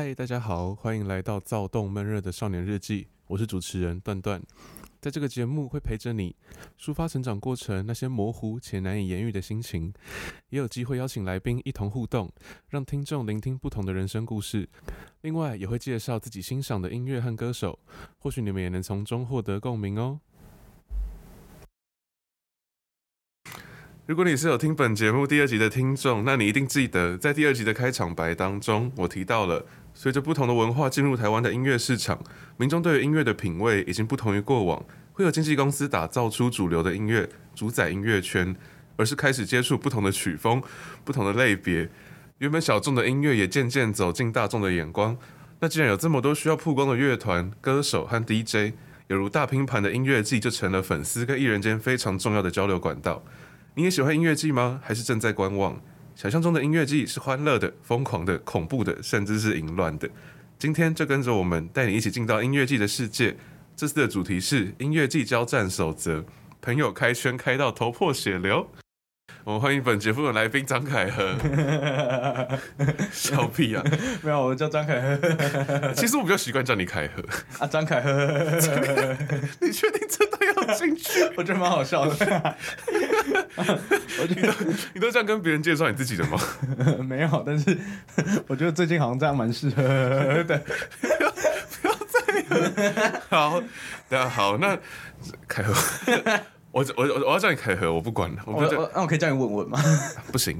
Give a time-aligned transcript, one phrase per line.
[0.00, 3.08] 嗨，大家好，欢迎来到躁动闷热的少年日记。
[3.26, 4.40] 我是主持人段段，
[5.00, 6.36] 在这个节目会陪着你
[6.78, 9.92] 抒发成长过程那些模糊且难以言喻的心情，
[10.50, 12.32] 也有机会邀请来宾一同互动，
[12.68, 14.68] 让听众聆听不同的人生故事。
[15.22, 17.80] 另外，也会介绍自己欣赏的音乐和歌手，
[18.20, 20.20] 或许你们也能从中获得共鸣哦。
[24.06, 29.66] 如果你是有听本节目第二集的听众，那你一定记得，在第二集的开场白当中，我提到了，
[30.00, 32.22] 随着不同的文化进入台湾的音乐市场，
[32.56, 34.80] 民众对于音乐的品味已经不同于过往，
[35.12, 38.54] 会有经纪公司打造出主流的音乐，主宰音乐圈，
[38.96, 40.62] 而是开始接触不同的曲风、
[41.04, 41.90] 不同的类别，
[42.38, 45.18] 原本小众的音乐也渐渐走进大众的眼光。
[45.58, 48.74] 那既然有这么多需要曝光的乐团、歌手和 DJ，
[49.08, 53.24] 犹如大拼盘的音乐季就成了粉丝跟艺人间非常重要的交流管道。
[53.74, 54.80] 你也喜欢音乐季吗？
[54.84, 55.82] 还是正在观望？
[56.18, 60.10] 想象中的音乐季是欢乐的、疯狂的、恐怖的，甚至是淫乱的。
[60.58, 63.36] 今天就跟着我们带你一起进到音乐季的世界。
[63.76, 66.24] 这次的主题是音乐季交战守则，
[66.60, 68.66] 朋友开圈开到头破血流。
[69.44, 71.36] 我们欢迎本节目的来宾张凯和，
[73.12, 73.82] 笑屁啊！
[74.20, 75.92] 没有，我叫张凯和。
[75.94, 77.22] 其实我比较习惯叫你凯和
[77.64, 78.12] 啊，张凯和。
[79.62, 81.22] 你确定真的要进去？
[81.36, 82.56] 我觉得蛮好笑的。
[84.22, 84.54] 我觉得
[84.94, 86.38] 你都这样跟别人介绍你自己的吗？
[87.02, 87.76] 没有，但是
[88.46, 89.82] 我觉得最近好像这样蛮适合
[90.44, 90.62] 的。
[91.80, 93.60] 不要再好，
[94.08, 94.78] 大家好，那
[95.46, 95.74] 凯和。
[96.70, 98.42] 我我我我要叫你凯和，我不管了。
[98.44, 99.78] 我那我，我可以叫你文文吗？
[100.30, 100.56] 不行，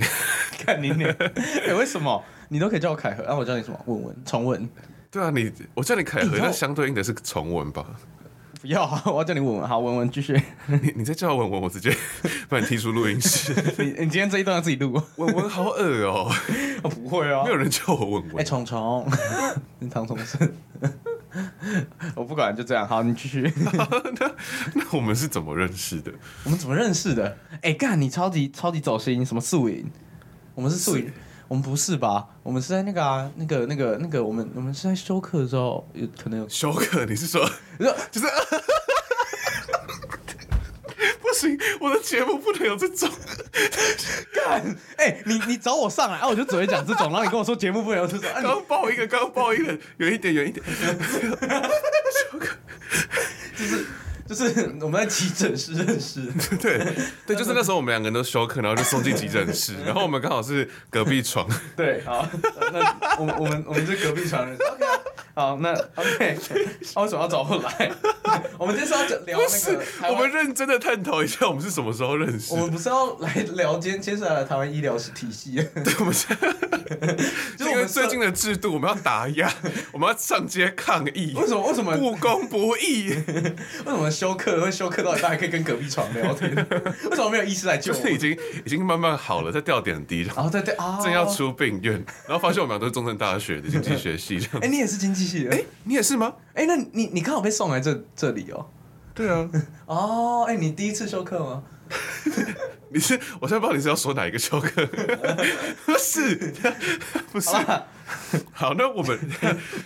[0.58, 1.14] 看你脸。
[1.18, 3.22] 哎、欸，为什么你都可以叫我凯和？
[3.24, 3.78] 那、啊、我叫你什么？
[3.86, 4.68] 文文，重文。
[5.10, 7.84] 对啊，你我叫你凯和，那、欸、相对应的是重文吧？
[8.60, 9.68] 不要， 我要叫你文文。
[9.68, 10.40] 好，文文继续。
[10.66, 11.94] 你你再叫我文文，我直接
[12.48, 13.52] 把你踢出录音室。
[13.78, 15.00] 你你今天这一段要自己录。
[15.16, 16.30] 文文好恶哦、
[16.82, 16.88] 喔。
[16.88, 18.36] 不会啊，没有人叫我文文。
[18.36, 19.06] 哎、欸，虫虫，
[19.78, 20.36] 你唐虫是。
[22.14, 22.86] 我不管，就这样。
[22.86, 23.52] 好，你继续。
[23.56, 24.32] 那
[24.74, 26.12] 那我们是怎么认识的？
[26.44, 27.36] 我们怎么认识的？
[27.56, 29.90] 哎、欸，干，你超级超级走心，什么素影？
[30.54, 31.12] 我们是宿营，
[31.48, 32.28] 我们不是吧？
[32.42, 37.04] 我们是在那个啊，那个那个那个，我们我们是在休课的时候，有可能有修课。
[37.06, 37.48] 你是说，
[38.12, 38.26] 就是。
[41.20, 43.08] 不行，我的节目不能有这种。
[44.34, 48.28] 干，哎、欸，你你找我上来，啊，我就只会讲这种，然后你跟我说节目不能有这种。
[48.42, 50.64] 刚爆一个，刚爆一个，远一点，远一点。
[53.56, 53.86] 就是
[54.28, 56.20] 就是我们在急诊室认识。
[56.60, 56.78] 对
[57.26, 61.48] 对，就是那时候我们两个人都休克，然后就送进急诊室， 然后我们刚好是隔壁床。
[61.74, 62.28] 对，好，
[62.72, 64.46] 那我们我们我们是隔壁床。
[64.52, 64.86] OK。
[65.34, 66.36] 好，那 OK，
[66.92, 67.92] 他为什么要找我来？
[68.58, 72.52] 我们这是要聊那个，我们认真的探讨一下，我们是什么时候认识？
[72.52, 75.54] 我们不是要来聊今天接下来的台湾医疗体系？
[75.84, 76.26] 对，我们是，
[77.56, 79.48] 就因为最近的制度，我们要打压，
[79.92, 81.32] 我们要上街抗议。
[81.36, 81.68] 为什么？
[81.68, 83.10] 为什么不公不义？
[83.10, 83.54] 为
[83.86, 84.60] 什么休克？
[84.60, 86.52] 会休克到一半还可以跟隔壁床聊天？
[87.08, 87.92] 为什么没有医师来救？
[87.92, 94.44] 就是已经已经慢慢好了，在吊点滴，然后在吊啊，正要出病院，然后发现我们俩都是中正大学的经济学系。
[94.60, 95.50] 哎，你也是经济系的？
[95.52, 96.34] 哎、欸，你也是吗？
[96.54, 98.66] 哎、欸，那你你刚好被送来这这里哦。
[99.14, 99.48] 对啊。
[99.86, 101.62] 哦，哎，你第一次休克吗？
[102.90, 104.86] 你是，我现在不知道你是要说哪一个休克。
[105.86, 106.52] 不是，
[107.30, 107.50] 不是。
[107.50, 107.86] 好，
[108.52, 109.18] 好，那我们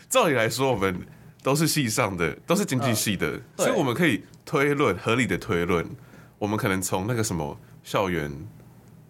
[0.09, 0.97] 照理来说，我们
[1.43, 5.85] 都是系上的，都是经济系的，呃、所以我们可以推论，合理的推论，
[6.39, 8.31] 我们可能从那个什么校园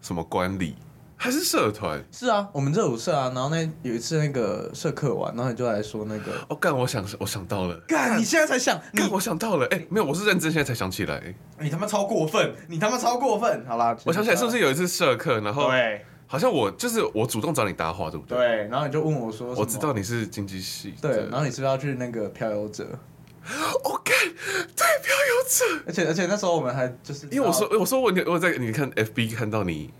[0.01, 0.75] 什么管理。
[1.15, 2.03] 还是社团？
[2.11, 3.31] 是啊，我们热舞社啊。
[3.33, 6.33] 然后那有一次那个社课完，然后你就来说那个。
[6.49, 6.77] 哦，干！
[6.77, 7.77] 我想，我想到了。
[7.87, 8.19] 干！
[8.19, 8.77] 你现在才想？
[8.93, 9.09] 干！
[9.09, 9.65] 我想到了。
[9.67, 11.33] 哎、欸，没有，我是认真，现在才想起来。
[11.61, 12.53] 你他妈超过分！
[12.67, 13.65] 你他妈超过分！
[13.69, 18.39] 好啦，我想起来，是不是有一次社课，然后对，好像我就是我主动找你搭话，对不对？
[18.39, 20.95] 对，然后你就问我说，我知道你是经济系。
[20.99, 22.99] 对，然后你是不是要去那个漂游者
[23.83, 24.15] ？OK，
[24.75, 25.85] 对，漂游者。
[25.87, 29.91] 而且而且那时候我们还就是，因为我说我说我我在你看 FB 看到你。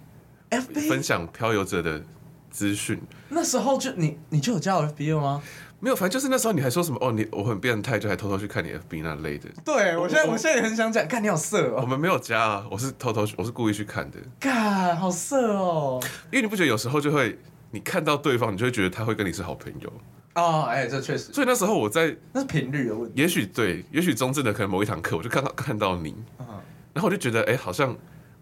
[0.49, 2.03] FB 分享漂游者的
[2.51, 5.43] 资讯，那时候就你你就有加我 FB 了吗？
[5.83, 9.49] 没有，反正就是那时候你还说什么哦，你我很变态，就还偷偷去看你 FB 那类的。
[9.65, 11.81] 对，我现在我，我现在也很想讲，看你好色哦。
[11.83, 14.19] 我们没有加啊，我是偷偷，我是故意去看的。
[14.41, 16.01] God，好色哦！
[16.31, 17.37] 因为你不觉得有时候就会，
[17.73, 19.93] 你看到对方，你就会觉得他会跟你是好朋友
[20.37, 20.63] 哦。
[20.69, 21.33] 哎，这确实。
[21.33, 23.21] 所以那时候我在，那是频率的问题。
[23.21, 26.47] 也许对，也许中正的可能某一堂课，我就看到看到你，嗯、
[26.95, 27.97] 然后我就觉得，哎，好像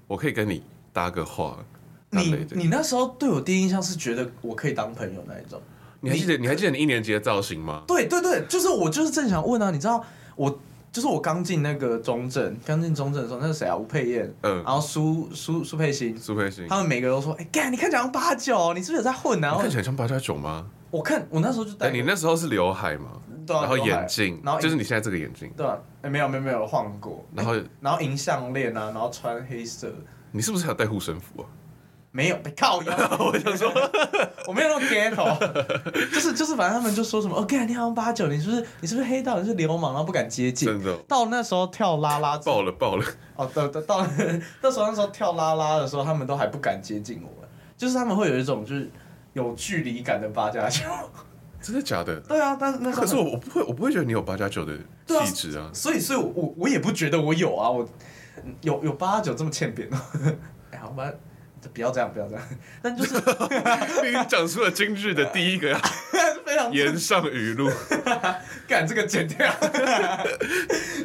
[0.06, 0.62] 我可以跟你
[0.92, 1.56] 搭个话。
[2.10, 5.62] 你你那时候对我第一印象是觉得我可以当朋友那一种，
[6.00, 7.82] 你还记得你，你还记得你一年级的造型吗？
[7.86, 10.02] 对对对，就是我就是正想问啊，你知道
[10.34, 10.58] 我
[10.90, 13.76] 就是我刚进那个中正，刚进中正的时候，那是谁啊？
[13.76, 19.52] 吴佩燕，嗯，然后苏苏苏佩欣，苏佩欣，他们每个都说，哎、欸，干，你看起来像八九，你是不是有在混啊？
[19.54, 20.66] 你看起来像八加九吗？
[20.90, 23.12] 我看我那时候就戴，你那时候是刘海嘛？
[23.46, 25.48] 对啊，然后眼镜，然后就是你现在这个眼镜。
[25.56, 27.24] 对啊，哎，没有没有没有换过。
[27.34, 29.92] 然后然后银项链啊，然后穿黑色。
[30.32, 31.46] 你是不是还有戴护身符啊？
[32.12, 32.92] 没有，被靠腰。
[33.20, 33.72] 我想说，
[34.48, 35.38] 我没有那么 ghetto，
[36.12, 40.66] 就是就是，反正他们就说什么，哦，干你好像八九，你是不是你是不是黑道，你是流氓，然后不敢接近。
[40.66, 40.96] 真的。
[41.06, 43.04] 到那时候跳拉拉，爆了爆了。
[43.36, 44.06] 哦，到到到
[44.60, 47.30] 那时候那时候跳拉拉的时候，他们都还不敢接近我，
[47.76, 48.90] 就是他们会有一种就是
[49.34, 50.82] 有距离感的八加九。
[51.62, 52.18] 真的假的？
[52.20, 54.76] 对啊，但是那可是我我不会我不会觉得你有八加九的
[55.06, 55.70] 气质啊。
[55.72, 57.88] 所以所以我，我我也不觉得我有啊，我
[58.62, 60.02] 有有八加九这么欠扁吗。
[60.72, 61.08] 哎，好吧。
[61.68, 62.42] 不要这样，不要这样。
[62.82, 63.14] 但就是
[64.02, 65.78] 你讲出了今日的第一个
[66.44, 67.70] 非常言上语录，
[68.66, 69.38] 干这个剪掉。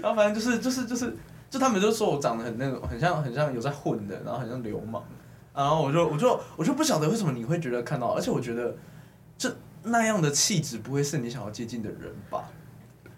[0.02, 1.16] 然后反正就是就是就是，
[1.50, 5.04] 就他们就说我长得很那种，很像很像有在混的，然后很像流氓。
[5.54, 8.76] 然后我就我就我就不晓得为什么你会觉得看到，而且我觉得
[9.38, 12.46] 这那样的气质不会是你想要接近的人吧？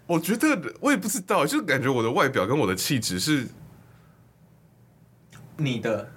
[0.06, 3.46] 我觉得我也不知道，就感觉我的外表跟我的气质是
[5.56, 6.10] 你的。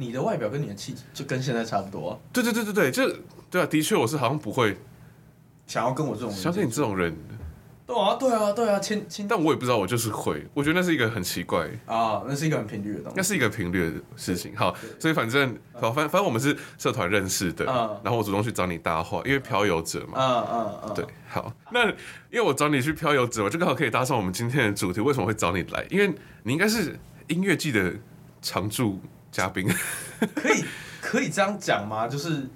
[0.00, 2.18] 你的外表跟你的气质就跟现在差不多。
[2.32, 3.16] 对对对对对，就
[3.50, 4.78] 对啊，的确我是好像不会
[5.66, 7.14] 想要跟我这种人，相信你这种人。
[7.86, 9.26] 对啊，对啊，对啊，亲亲。
[9.26, 14.56] 但我也不知道，我就是会，我觉得那是一个很奇怪啊，那是一个很频率的东西，那是一个频率的事情。
[14.56, 17.64] 好，所以反正好，反反正我们是社团认识的，
[18.04, 25.00] 然后我主动去找你搭话，因为漂游者嘛，嗯嗯嗯，对，好，那因为我找你去漂游者，我就刚好可以搭上我们今天的主题。
[25.00, 25.84] 为什么会找你来？
[25.90, 26.14] 因为
[26.44, 27.92] 你应该是音乐季的
[28.40, 29.00] 常驻
[29.30, 29.68] 嘉宾。
[30.34, 30.64] 可以
[31.00, 32.06] 可以这样讲吗？
[32.06, 32.46] 就是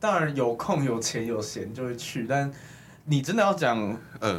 [0.00, 2.50] 当然有空有钱有闲就会去，但
[3.04, 3.76] 你真的要讲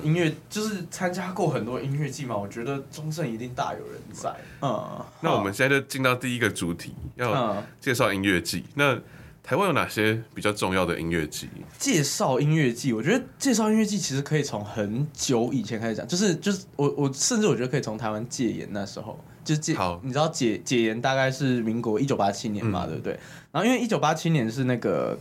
[0.03, 2.35] 音乐，嗯、就是参加过很多音乐季嘛？
[2.35, 4.33] 我觉得中正一定大有人在。
[4.61, 8.65] 嗯，那我们现在就进到第一个主题，要介绍音乐季。
[8.67, 8.99] 嗯、那
[9.43, 11.49] 台湾有哪些比较重要的音乐季？
[11.77, 19.19] 介绍音乐季，我觉得介绍音乐季其实可以从很久以前开始讲，就是就是我我甚至我觉得可以从台湾戒严那时候。
[19.43, 23.19] 就戒，好你知道解解严大概是民国一九八七年嘛，嗯、对不对？
[23.51, 25.17] 然后因为一九八七年是那个，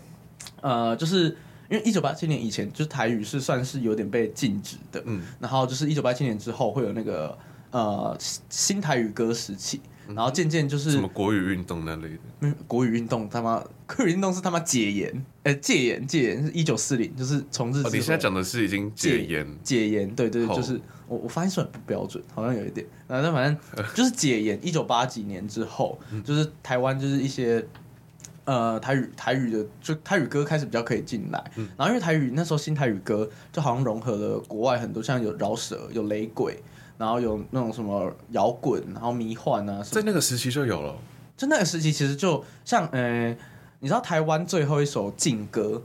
[0.60, 1.36] 呃，就是
[1.68, 7.36] 因为一九八七年以前，就是台语是算是有点被禁止的，嗯，然后就是一九八七年之后会有那个
[7.70, 8.16] 呃
[8.48, 9.80] 新台语歌时期。
[10.08, 17.82] 然后渐渐就是什么国语运动那类的，嗯，国语运动他妈，国语运动是他妈解严，哎，戒严戒严是一九四零，就是从日。
[17.84, 27.64] 你现在讲的是已经戒严，戒严，对对对，就是我我发现说很不标准，好像有一点，啊，但反正 就是解严，一九八几年之后，就是台湾就是一些
[28.44, 31.42] 呃台语台语的就台语歌开始比较可以进来，
[31.76, 36.60] 然后因为台语那时候新台语歌就好像融合了国外很多，像有饶舌有雷鬼。
[37.02, 40.94] 然后有那种什么摇滚，然后迷幻啊，在那个时期就有了。
[41.36, 43.36] 就那个时期，其实就像呃，
[43.80, 45.82] 你知道台湾最后一首禁歌，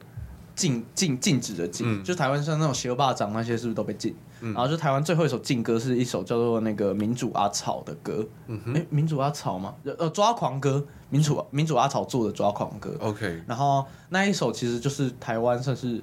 [0.54, 4.16] 禁禁禁止的禁，嗯、就台湾像那种邪恶霸掌那些，是不是都被禁？
[4.42, 8.24] 嗯、然后就台湾最后一首禁歌是一首叫做那个民主阿草的歌。
[8.46, 9.74] 嗯哼，哎，民主阿草吗？
[9.98, 12.95] 呃，抓狂歌，民主民主阿草做的抓狂歌。
[13.00, 16.00] OK，然后那一首其实就是台湾算是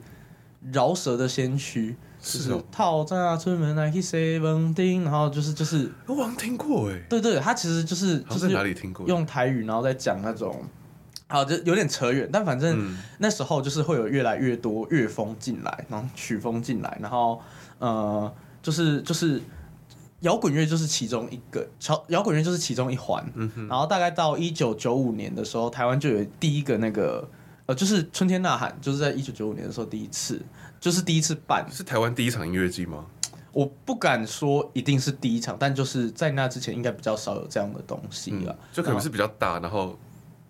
[0.72, 1.94] 饶舌的先驱。
[2.24, 9.06] 是套在出门来去 seven 然后就是就是我好像听过哎，对对，他其实就是就是哪里听过？
[9.06, 10.64] 用台语，然后再讲那种，
[11.28, 17.38] 好就有点扯远，但反正那时候就是会有越来越多乐风进来，然后曲风进来，然后
[17.78, 19.42] 呃，就是就是
[20.20, 27.28] 摇滚乐就是其中一个，摇摇滚乐就是其中一环，嗯，然后大概到一九九五年的时候，台湾就有第一个那个。
[27.66, 30.38] 呃，就是春天呐喊，就是在一九九五年的时候第一次，
[30.84, 33.06] 就是第一次办，是台湾第一场音乐季吗？
[33.52, 39.98] 我不敢说一定是第一场，但就是在那之前应该比较少有这样的东西了，嗯，就可能是比较大，然后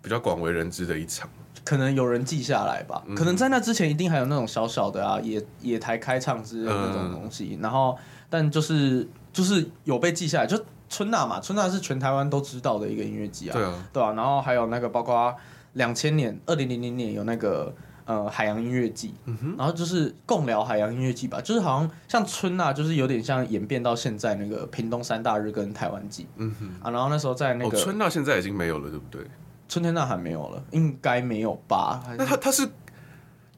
[0.01, 1.29] 比较广为人知的一场，
[1.63, 7.97] 可能有人记下来吧，嗯、可能在那之前一定还有那种小小的啊野野台开唱之类的那种东西，嗯、然后
[8.29, 15.33] 但就是就是有被记下来，就春娜嘛，春娜是全台湾都知道的一个音乐季啊，对啊，对啊，然后还有那个包括。
[15.75, 17.75] 两千年，二零零零年有那个
[18.05, 29.25] 呃海洋音乐季，嗯、然后就是共聊海洋音乐季吧，就是好像像春娜，就是有点像演变到现在那个屏东三大日跟台湾季，嗯哼啊，然后那时候在那个、哦、春娜现在已经没有了，对不对？
[29.67, 32.03] 春天呐还没有了，应该没有吧？
[32.17, 32.69] 那他他是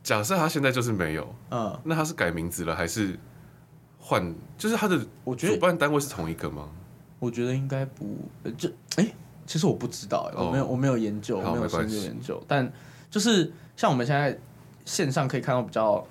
[0.01, 3.19] 假设他现在就是没有，嗯，那他是改名字了还是
[3.99, 4.33] 换？
[4.57, 6.69] 就是他的我觉得主办单位是同一个吗？
[7.19, 8.17] 我觉得应该不
[8.57, 9.03] 就哎。
[9.03, 9.13] 欸
[9.47, 12.43] 其实我不知道，我没有，我没有研究，我没有深入研究。
[12.49, 12.69] 但
[13.09, 14.37] 就是像我们现在
[14.85, 16.05] 线上可以看到比较，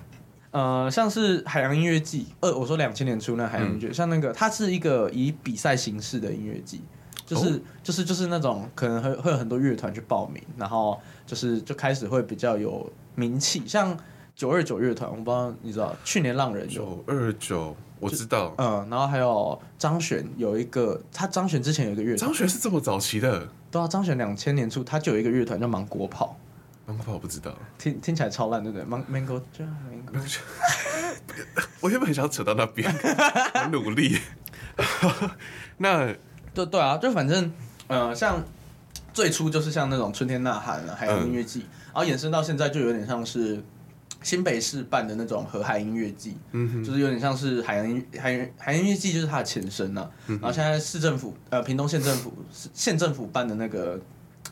[0.51, 6.81] 呃，像是海洋音乐季，呃，我说两千年初那海洋音乐，像那个它是一个以比赛形式的音乐季，
[7.25, 13.63] 就是就是就是那种可能会会有很多乐团去报名，然后就是就开始会比较有名气。
[13.67, 13.97] 像
[14.35, 26.37] 九二九乐团，我不知道你知道，去年浪人九二九，我知道，嗯，然后还有张悬有一个，他张悬之前有一个乐团，张悬是这么早期的，对啊，张悬两千年初他就有一个乐团叫芒果跑，
[26.87, 29.41] 芒果跑我不知道，听听起来超烂，对不对？Mango Mango，
[31.81, 32.89] 我原本很想扯到那边，
[33.53, 34.17] 很努力，
[35.77, 36.15] 那
[36.53, 37.51] 对对啊，就反正
[37.87, 38.41] 呃，像
[39.13, 43.61] 最初就是像那种春天呐喊啊，还有音乐季，嗯、然后延伸到现在就有点像是。
[44.23, 46.35] 新北市办的那种河海音乐季，
[46.83, 50.09] 就是有点像是海洋音海洋海洋音乐季，就是它的前身呐、啊。
[50.25, 52.33] 嗯、然后现在市政府呃屏东县政府
[52.73, 53.97] 县政府办的那个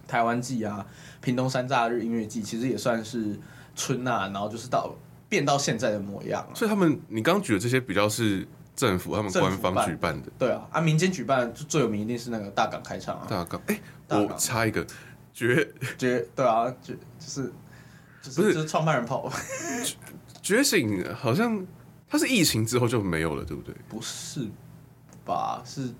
[0.07, 0.85] 台湾季啊，
[1.21, 3.39] 屏东山炸日音乐季，其实也算是
[3.75, 4.93] 春呐、啊，然后就是到
[5.27, 6.47] 变到现在的模样。
[6.53, 13.27] 所以他们你刚刚举的这些比较是政府他们官方举办的，对啊，啊民间举办最有名一定是那个大港开唱啊。
[13.29, 14.85] 大港哎，欸、我插一个
[15.33, 17.53] 绝绝对啊，绝就是。
[18.23, 19.31] 不是，就是创办人跑。
[20.41, 21.63] 觉醒好像
[22.09, 23.75] 他是疫情之后就没有了，对不对？
[23.87, 24.47] 不是
[25.23, 25.61] 吧？
[25.63, 25.93] 是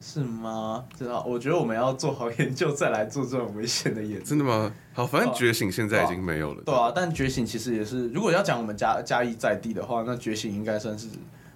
[0.00, 0.84] 是吗？
[0.96, 1.24] 知道？
[1.26, 4.22] 我觉得我们要做好研究再来做这种危险的演。
[4.22, 4.72] 真的吗？
[4.92, 6.62] 好，反正觉醒现在已经没有了。
[6.64, 11.08] 对啊，但觉醒其实也是，如果要讲我们嘉嘉义在地的话，那觉醒应该算是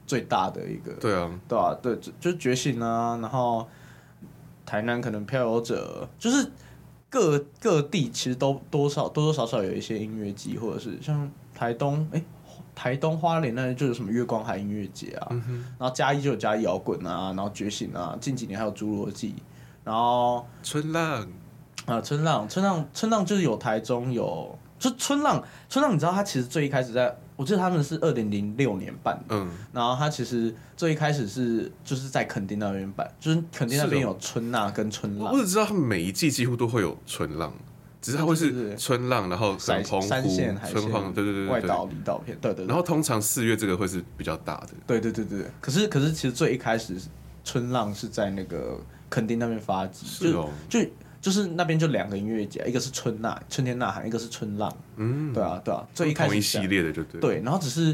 [0.06, 0.92] 最大的一个。
[0.94, 3.18] 对啊，对啊，对，就就是觉醒啊。
[3.20, 3.68] 然后
[4.64, 6.50] 台南可能漂游者就是。
[7.12, 12.25] 各各地其实都多少多多少少有一些音乐季，或者是像台东，哎、欸，
[12.80, 19.34] 台东花莲那就有什么月光海音乐节啊，嗯、然后嘉义就有嘉义摇滚啊，然后觉醒啊，近几年还有侏罗纪，
[19.84, 21.28] 然后春浪
[21.84, 27.14] 啊，春浪春浪春浪就是有台中有，就春浪春浪，你知道他其实最一开始在。
[27.37, 35.32] 我记得他们是二零零六年办的，嗯，然后他其实最一开始是就是在垦丁那边办，就是垦丁那边有春浪跟春浪。
[35.32, 37.52] 我只知道他们每一季几乎都会有春浪，
[38.00, 42.66] 只是它会是春浪，然后很澎湖、三线、春浪，对对对对，外岛离岛片，对对。
[42.66, 45.45] 然后通常四月这个会是比较大的，对对对对。
[45.61, 46.95] 可是可是其实最一开始
[47.45, 48.78] 春浪是在那个
[49.09, 50.80] 垦丁那边发迹，是哦，就。
[51.21, 54.75] 就是那边就两个音乐节，一个是春呐春天呐喊，一个是春浪。
[54.97, 57.21] 嗯，对啊，对啊，最一开始同一系列的就对。
[57.21, 57.92] 对，然后只是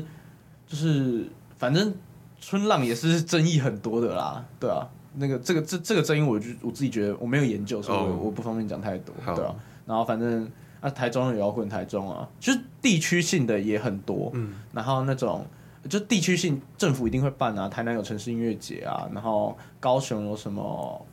[0.64, 1.26] 就是
[1.58, 1.92] 反正
[2.40, 4.86] 春浪也是争议很多的啦，对啊，
[5.16, 9.52] 那个这个这这个争议，我就我自己觉得我没有研究，所以我，我不方便讲太多，哦、对啊。
[9.86, 10.50] 然后反正
[10.80, 15.46] 啊，台中有摇滚台中啊，就是地区性的也很多，嗯，然后那种
[15.88, 21.06] 就地区性政府一定会办啊，台南有城市音乐节啊，然后高雄有什么，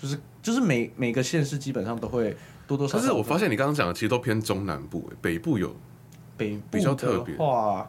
[0.00, 0.18] 就是。
[0.46, 2.36] 就是每每个县市基本上都会
[2.68, 2.98] 多多少少。
[2.98, 5.74] 但是我发现你刚刚讲的其实都偏中南部，北部有
[6.36, 7.34] 北比较特别。
[7.38, 7.84] 哇，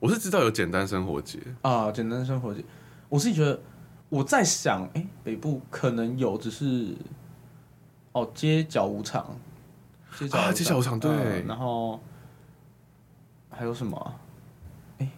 [0.00, 2.64] 我是知道有简单生活节啊，简单生活节。
[3.08, 3.60] 我是觉得
[4.08, 6.92] 我在想，哎、欸，北部可能有，只是
[8.12, 9.36] 哦，街角舞场，
[10.18, 11.40] 街角啊，街角舞场对、呃。
[11.42, 12.00] 然后
[13.50, 14.14] 还有什么、啊？
[14.98, 15.10] 哎、欸，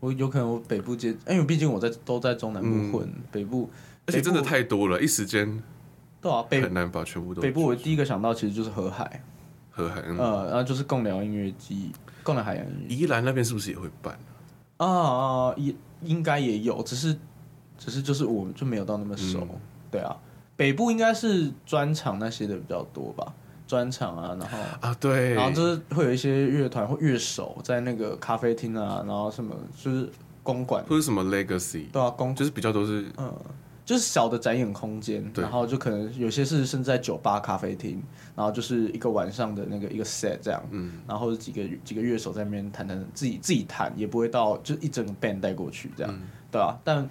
[0.00, 3.70] 我有可能我北部街，因为毕竟我在都在中南部混，嗯、北部
[4.06, 5.62] 而且真的太多了，一时间。
[6.20, 7.42] 对啊，北很难把全部都。
[7.42, 9.22] 北部我第一个想到其实就是河海，
[9.70, 12.94] 河海，嗯、呃，然后就是共寮音乐季，共寮海洋音乐。
[12.94, 14.18] 宜兰那边是不是也会办
[14.78, 14.86] 啊？
[14.86, 17.16] 啊，也应该也有，只是
[17.76, 19.40] 只是就是我们就没有到那么熟。
[19.42, 19.60] 嗯、
[19.90, 20.16] 对啊，
[20.56, 23.32] 北部应该是专场那些的比较多吧，
[23.66, 30.08] 专场啊，然后啊对，然后就是会有一些乐团或乐手在那个咖啡厅啊，然后什么就是
[30.42, 33.32] 公馆或者什么 Legacy，对啊，公就是比较都是嗯。
[33.86, 38.02] 就是小的展演空间，对然后就可能有些是甚至在酒吧、咖啡厅，
[38.34, 46.80] 然后就是一个晚上的那个一个 set 这样，嗯，然后几个几个乐手在那边弹弹，自己自己弹，也不会到就一整个 band 带过去这样，嗯、对吧、啊？
[46.82, 47.06] 但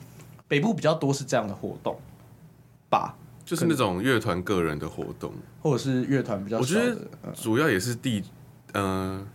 [0.48, 1.96] 北部比较多是这样的活动
[2.90, 6.98] 吧，就是那种乐团个人的活动，或者是乐团比较我觉得
[7.34, 8.24] 主要也是地，
[8.74, 9.28] 嗯、呃，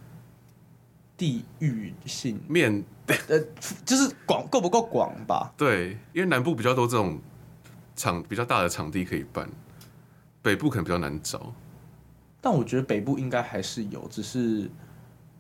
[1.17, 2.85] 地域性面。
[3.27, 3.41] 呃，
[3.87, 5.51] 就是广够不够广吧？
[5.57, 7.19] 对，因为南部比较多这种
[7.97, 9.49] 场比较大的场地可以办，
[10.43, 11.55] 北部可能比较难找。
[12.39, 14.71] 但我觉得北部应该还是有，只是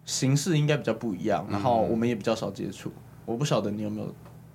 [0.06, 2.88] 形式应该比较不一样，然后我们也比较少接触。
[2.88, 4.14] 嗯、我不晓得你有没有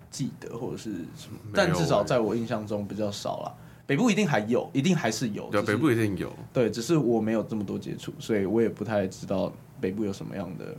[0.09, 3.55] 记得或者是什么，但至少在我印象中比较少了。
[3.85, 5.49] 北部一定还有，一定还是有。
[5.49, 6.33] 对，北部一定有。
[6.53, 10.75] 对，只是我没有这么多接触，所以我也不太知道北部有什么样的。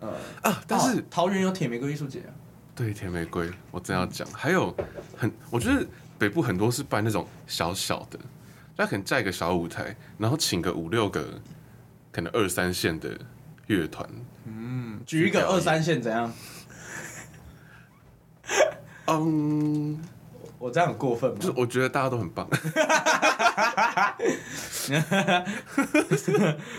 [0.00, 0.08] 呃
[0.42, 2.32] 啊，但是、哦、桃园有铁玫瑰艺术节啊。
[2.74, 4.74] 对，铁玫瑰，我真要讲，还有
[5.16, 5.86] 很，我觉得
[6.18, 8.18] 北部很多是办那种小小的，
[8.76, 11.38] 他可能架一个小舞台，然后请个五六个，
[12.10, 13.16] 可能二三线的
[13.66, 14.08] 乐团。
[14.46, 16.32] 嗯，举一个二三线怎样？
[19.06, 20.00] 嗯，
[20.62, 21.36] 我这样很过分吗？
[21.40, 22.46] 就是我觉得大家都很棒。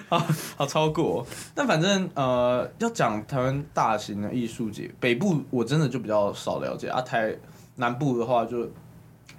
[0.07, 0.25] 好
[0.55, 1.27] 好超过。
[1.53, 7.01] 但反正呃，要讲台湾大型的艺术节，北部我真的就比较少了解啊。
[7.01, 7.35] 台
[7.75, 8.69] 南部的话就，就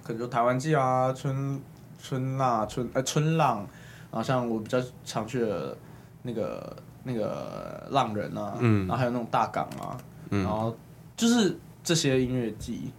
[0.03, 1.59] 可能就台湾季啊，春
[1.99, 3.67] 春呐春呃春浪，
[4.11, 5.75] 然后像我比较常去的
[6.21, 9.97] 那个那个浪人啊，嗯，然后还有那种大港啊，
[10.29, 10.77] 嗯，然后
[11.17, 12.91] 就是这些音乐季。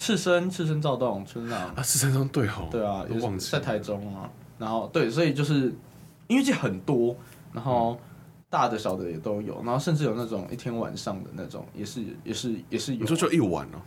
[0.00, 4.28] 赤身、赤身躁动、春浪啊，赤身躁对吼，对啊，都忘记在台中啊。
[4.58, 5.66] 然后对，所以就是
[6.26, 7.14] 音乐季很多，
[7.52, 8.00] 然后
[8.48, 13.02] 大的小的也都有，然后甚至有那种一天晚上的那种，也是也是也是有。
[13.02, 13.78] 你说就一晚哦？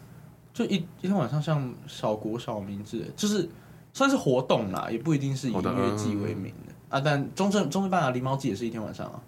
[0.53, 3.49] 就一一天晚上，像小国小民之类，就是
[3.91, 7.01] 算是活动啦，也不一定是以音乐季为名的啊。
[7.03, 9.19] 但中正中正办的狸猫季也是一天晚上啊，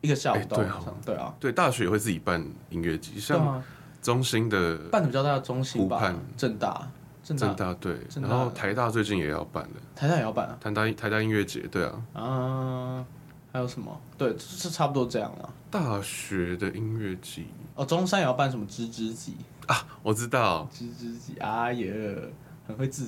[0.00, 3.62] 一个下午到晚上，对啊，对，大学也会自己办音乐季，像。
[4.04, 6.86] 中心的办的比较大的中心吧，正大，
[7.22, 13.04] 正大对，然后台大最近也要办的，台大也要办啊，台大台大音乐节，对啊，啊，
[13.50, 13.98] 还有什么？
[14.18, 15.50] 对，是差不多这样了。
[15.70, 19.36] 大学的音乐季，哦，中山也要办什么知知季
[19.68, 19.86] 啊？
[20.02, 21.94] 我知道，知知季，哎呀，
[22.68, 23.06] 很会自。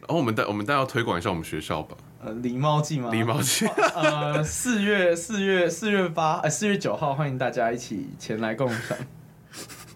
[0.00, 1.94] 然 后我们带我们带要推广一下我们学校吧，
[2.24, 3.10] 呃，狸猫季吗？
[3.10, 8.96] 狸猫季， 呃，四月四月四月八，哎，四月九号，欢迎大家一起前来共赏。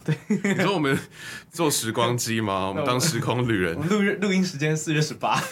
[0.07, 0.17] 对，
[0.55, 0.97] 你说我们
[1.51, 2.69] 坐时光机吗？
[2.71, 3.75] 我们当时空旅人。
[3.89, 5.43] 录录音时间四月十八。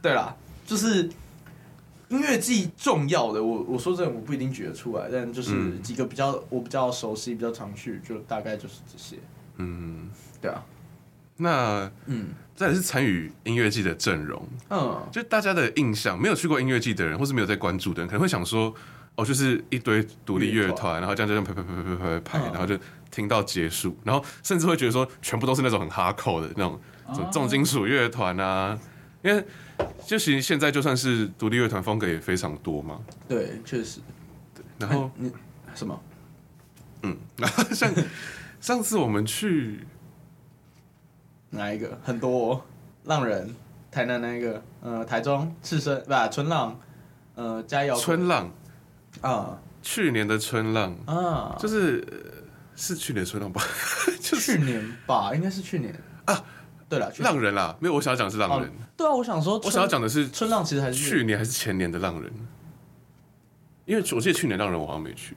[0.00, 0.34] 对啦，
[0.66, 1.10] 就是
[2.08, 9.16] 音乐季重要的，我我说这个我不一定举得出来，但就是几个比较我比较熟悉、比较常去，就大概就是这些。
[9.58, 10.08] 嗯，
[10.40, 10.64] 对啊。
[11.36, 14.42] 那嗯，再来是参与音乐季的阵容。
[14.70, 18.74] 嗯，就大家的印象，没有去过音乐季的人，或是没有在关注的人，可能会想说。
[19.16, 22.78] 哦，就是一堆独立乐团，然后这样这样拍拍拍拍拍拍，然后就
[23.10, 26.80] 听到结束，然后甚至会觉得说，全部都是那种很哈口的那种
[27.30, 28.78] 重金属乐团啊，
[29.22, 29.44] 因为
[30.06, 33.00] 就其实现在就算是独立乐团风格也非常多嘛。
[33.28, 34.00] 对，确实。
[34.54, 35.30] 对，然后你
[35.74, 36.00] 什么？
[37.02, 37.92] 嗯，然后像
[38.60, 39.80] 上次我们去
[41.50, 41.98] 哪一个？
[42.02, 42.62] 很多哦，
[43.04, 43.54] 浪人，
[43.90, 46.78] 台南那个，呃，台中赤身不春浪，
[47.34, 48.50] 呃，加油，春浪。
[49.20, 52.06] 啊，去年的春浪啊，就是
[52.74, 53.62] 是去年春浪吧？
[54.20, 55.94] 就去年吧，应该是去年
[56.24, 56.44] 啊。
[56.88, 58.68] 对了，浪人啦，没有，我想要讲的是浪人。
[58.96, 62.32] 对啊，我想说，我想要讲的是春浪，其实还是去年还是前年的浪人，
[63.84, 65.36] 因为我记得去年浪人我好像没去。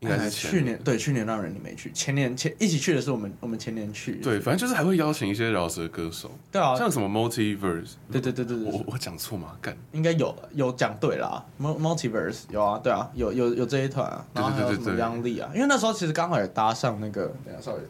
[0.00, 4.16] 应该是去年，对，去年那人你没去，前年前一起去的是我们，我们前年去。
[4.16, 9.56] 对，反正就是还会邀请一些饶舌歌手，对啊，像什么 Multiverse，对对对对对，我我讲错吗？
[9.60, 17.80] 干，应该有有讲对啦，Multiverse 有啊，对啊，有有有这一团啊，然后还有什么央丽啊，因为那时候其实刚好也搭上那个，等下稍微，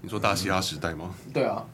[0.00, 1.14] 你说大嘻哈时代吗？
[1.32, 1.64] 对啊。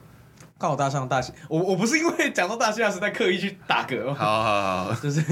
[0.59, 5.23] 刚好搭上大西，我我不是因为讲到大西亚时代刻意去打嗝，好好好， 就是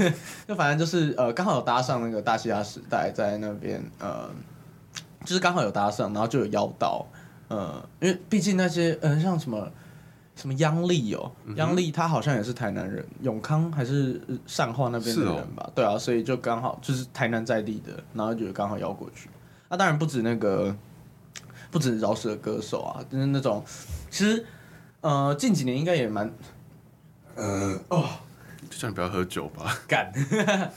[0.47, 4.29] 就反正就是呃刚好有搭上那个大西亚时代在那边呃，
[5.25, 7.05] 就是刚好有搭上，然后就有邀到
[7.49, 9.69] 呃，因为毕竟那些嗯、呃、像什么
[10.37, 15.69] 什么央丽哦，央丽他好像也是台南人，永康还是善化那边的人吧？
[15.75, 19.29] 对啊，所以就刚好就是台南在地的，然后就刚好邀过去。
[19.67, 20.73] 那、啊、当然不止那个
[21.69, 23.61] 不止饶舌歌手啊，就是那种
[24.09, 24.45] 其实。
[25.01, 26.31] 呃，近几年应该也蛮，
[27.35, 28.05] 呃哦，
[28.69, 29.77] 就叫你不要喝酒吧。
[29.87, 30.11] 干，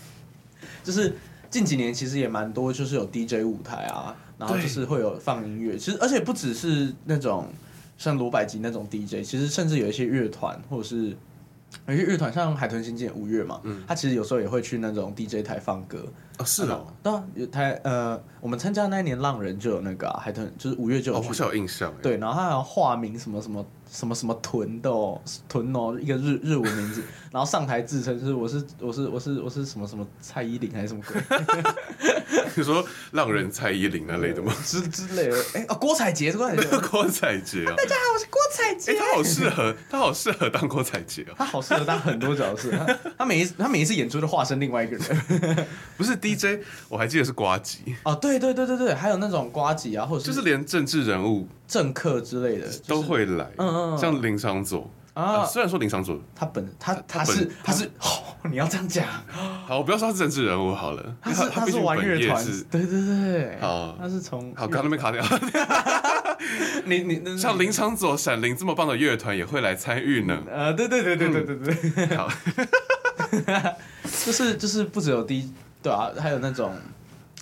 [0.84, 1.14] 就是
[1.48, 5.76] 近几年其实也蛮多，就是有 DJ 舞台啊，然后就是会有放音乐。
[5.76, 7.48] 其实而且不只是那种
[7.96, 11.16] 像罗百吉那种 DJ，其实甚至有一些乐团或者是。
[11.86, 16.04] 有些乐团像海豚刑警五月嘛，嗯，他其实有时候也会去那种 DJ 台放歌。
[16.38, 21.18] 哦，是哦，对啊，有台呃，我们参加那一年浪人就有那个、啊、海豚，就是五月就有。
[21.20, 21.94] 哦，有印象。
[22.02, 31.20] 对，然后他好像化名什么什么什么什么屯的哦，豚哦，一个日日文名字， 然后上台自称是我是我是我是我是什么什么蔡依林还是什么鬼？
[32.54, 34.52] 你说浪人蔡依林那类的吗？
[34.64, 37.74] 之之类的，哎、欸、哦，郭采洁是郭采洁，郭采洁啊！
[37.76, 38.94] 大家好，我是郭采洁。
[38.94, 41.34] 他好适合，他好适合当郭采洁哦。
[41.36, 45.66] 他好适合当很多角色，他他每一次他每一次演出都化身另外一个人。
[45.96, 54.90] 不是 DJ，我还记得是瓜吉哦，对对对对对，还有那种瓜吉啊，或者是就是连政治人物、政客之类的、就是、都会来，嗯嗯，像林昶佐。
[55.14, 57.88] 啊，虽然说林昶佐，他本他他是他是，
[58.50, 59.06] 你要这样讲，
[59.66, 65.22] 好，我不要说他是政治人物好了，他是他是玩乐团，对对对，好，他是从好刚刚那边卡掉，
[66.86, 72.28] 你你像林昶佐、闪灵这么棒的乐团也会来参与呢，呃，对对对对对对对，好，
[74.24, 75.52] 就是就是不只有 D
[75.82, 76.74] 对啊，还有那种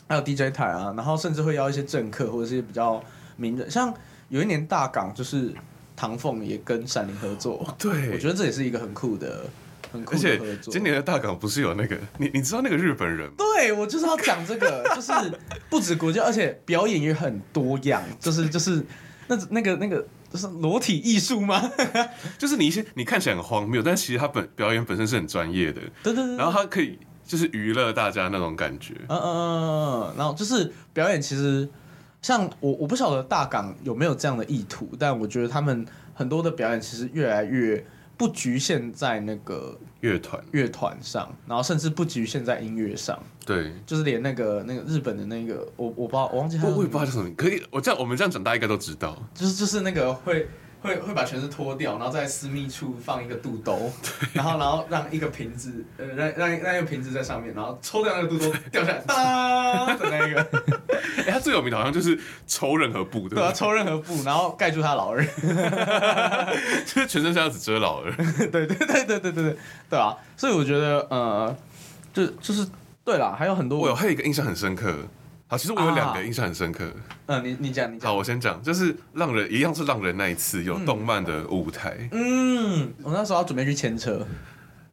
[0.07, 3.03] 还有 DJ 台啊，然后甚至会邀一些政客或者是比较。
[3.41, 3.95] 名人，像
[4.29, 5.53] 有一年大港就是
[5.97, 9.45] 唐凤也跟闪灵合作，对，我觉得这也是一个很酷的。
[9.91, 10.47] 很酷的合作。
[10.47, 13.35] 而且今年的大港不是有那个你你知道那个日本人吗？
[13.39, 15.13] 对，我就是要讲这个，就是
[15.71, 18.85] 不止国家，而且表演也很多样，就是 就是
[19.29, 21.73] 那那个那个就是裸体艺术吗？
[22.37, 31.67] 就是你一些你看起来很荒谬，但其实他本表演本身是很专业的，对对对，然后他可以就是娱乐大家那种感觉，嗯嗯嗯嗯，然后就是表演其实
[32.23, 37.85] 像我我不晓得大港有没有这样的意图，但我觉得他们很多的表演其实越来越。
[38.19, 50.49] 不局限在那个乐团乐团上，然后甚至不局限在音乐上，对，就是连那个那个日本的那个，我我不知道，我忘记他，我也不知道叫什么，可以，我这样我们这样讲，大家应该都知道，就是就是那个会。
[50.81, 53.91] 会会把全身脱掉，然后在私密处放一个肚兜，
[54.33, 60.65] 然后然后让一个瓶子，呃，让让让一个瓶子在上面，然后抽掉那个肚兜掉下来，当 的那一个。
[61.27, 65.25] 哎，他最有名的好像就是抽任何布，对啊，抽任何布，然后盖住他老二，
[66.87, 68.13] 就是全身这样子遮老二，
[68.51, 69.57] 对对对对对对对，
[69.91, 71.55] 对啊，所以我觉得呃，
[72.15, 72.67] 就就是
[73.05, 74.95] 对啦，还有很多，我有还有一个印象很深刻。
[75.51, 76.85] 好，其实我有两个印象很深刻。
[77.25, 78.11] 嗯，你你讲你讲。
[78.11, 81.97] 好，我先讲，就是浪人一样是浪人那一次有动漫的舞台。
[82.13, 84.27] 嗯，我那时候要准备去牵车。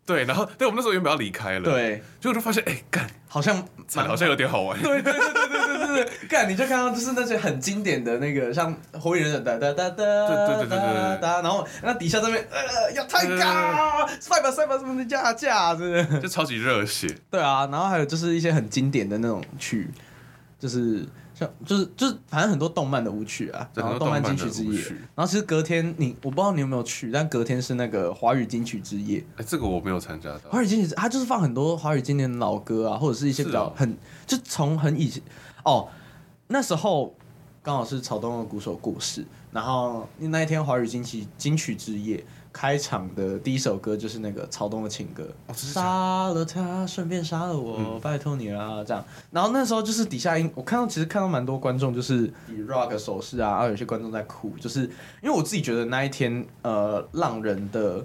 [0.06, 1.66] 对，然后，对我们那时候原本要离开了。
[1.66, 3.62] 对，结果就发现，哎，干，好像，
[3.96, 4.82] 好像有点好玩。
[4.82, 17.14] 对对对对对对对，干，你就看到就是那些很经典的那个，像火影忍者的哒哒哒哒，对对对对对，然后那底下这边，呃，要太高，赛吧赛吧什么的架驾是，就超级热血。
[17.30, 19.90] 对啊，然后还有就是一些很经典的那种曲。
[20.58, 24.80] 就是像就是就是反正很多动漫的舞曲啊，然后动漫金曲之夜，
[25.14, 29.26] 然后其实隔天你我不知道你有没有去，但隔天是那个华语金曲之夜。
[29.38, 30.50] 哎，这个我没有参加到。
[30.50, 35.22] 华语金曲，它就是放很多华语经典的老歌啊，或者是一些比较很就从很以前
[35.64, 35.88] 哦，
[36.48, 37.14] 那时候
[37.62, 42.24] 刚好是草东的鼓手过世，然后那一天华语金曲金曲之夜。
[42.58, 49.04] 开场的第一首歌就是那个曹东的情歌，杀、哦、了他，顺便杀了我，嗯、拜托你啦，这样。
[49.30, 54.84] 然后那时候就是底下音，我看到其实看到蛮多观众就是以 rock 手势啊，然后有些观众在哭，就是
[55.22, 58.02] 因为我自己觉得那一天呃浪人的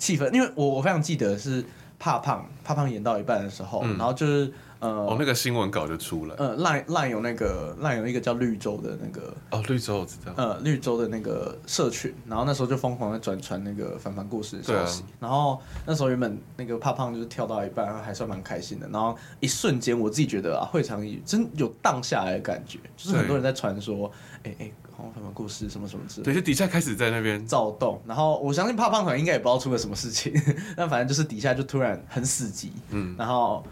[0.00, 1.64] 气氛，因为我我非常记得是
[2.00, 4.52] 怕胖怕胖演到一半的时候，嗯、然后就是。
[4.82, 6.34] 呃，哦，那个新闻稿就出来。
[6.34, 9.32] 呃，line line 有那个 line 有一个叫绿洲的那个。
[9.52, 10.32] 哦，绿洲我知道。
[10.36, 15.02] 呃，绿洲的那个社群，然后那时候就疯狂的转传那个凡凡故事的消息。
[15.02, 18.88] 啊、然后那时候原本那个胖胖就是跳到一半，还算蛮开心的。
[18.88, 24.10] 然后一瞬间，我自己觉得啊，会场里真有荡下来的感觉，就是很多人在传说，
[24.42, 26.24] 哎哎对，好像凡凡故事什么什么之类。
[26.24, 28.02] 对，就底下开始在那边躁动。
[28.04, 30.34] 然后我相信胖胖团应该也不知道出了什么事情，
[30.76, 32.70] 但反正就是底下就突然很死寂。
[32.90, 33.64] 嗯，然后。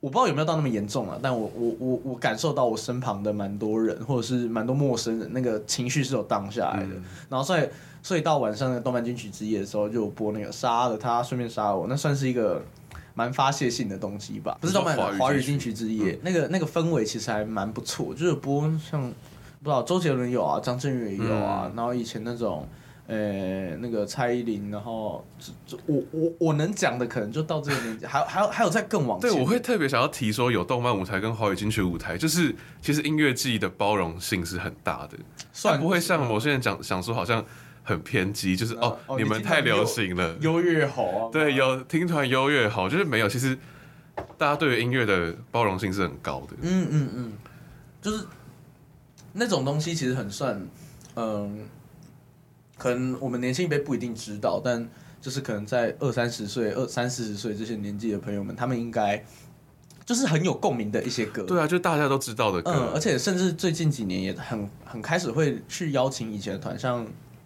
[0.00, 6.94] 我不知道有没有到那么严重啊，但我我我我感受到我身旁的蛮多人，或者是蛮多陌生人，那个情绪是有荡下来的。
[6.94, 7.68] 嗯、然后所以
[8.02, 12.62] 所以到晚上的动漫金曲之夜的时候，就播那个杀了他，顺便杀了我，那算是一个
[13.14, 14.56] 蛮发泄性的东西吧。
[14.60, 22.64] 不是动漫华语金曲之夜，嗯、那个那个氛围其实还蛮不错，就是播像不知道周杰伦有啊，张震岳也有啊，嗯、然后以前那种。
[23.08, 25.26] 呃、欸，那个蔡依林，然后
[25.86, 29.30] 我我我能讲的可能就到这个年纪，还还有还有在更往前。
[29.30, 35.16] 对，我会特别想要提说，有动漫舞台跟华语金曲舞台，就是其实音乐祭的包容性是很大的，
[35.54, 37.42] 算不会像某些人讲想说好像
[37.82, 43.56] 很偏激，就是哦，哦你们太流行了，优越好啊，对，有听团优越好，就是没有，其实
[44.36, 46.54] 大家对于音乐的包容性是很高的。
[46.60, 47.32] 嗯嗯嗯，
[48.02, 48.26] 就是
[49.32, 50.60] 那种东西其实很算，
[51.14, 51.66] 嗯。
[52.78, 54.88] 可能我们年轻一辈不一定知道，但
[55.20, 59.22] 就是可能在二三十岁、二三四十岁这些年纪的朋友们，他们应该
[60.06, 61.42] 就是很有共鸣的一些歌。
[61.42, 62.70] 对啊，就大家都知道的歌。
[62.72, 67.04] 嗯，而且甚至最近几年也很很开始会去邀请以前的团，像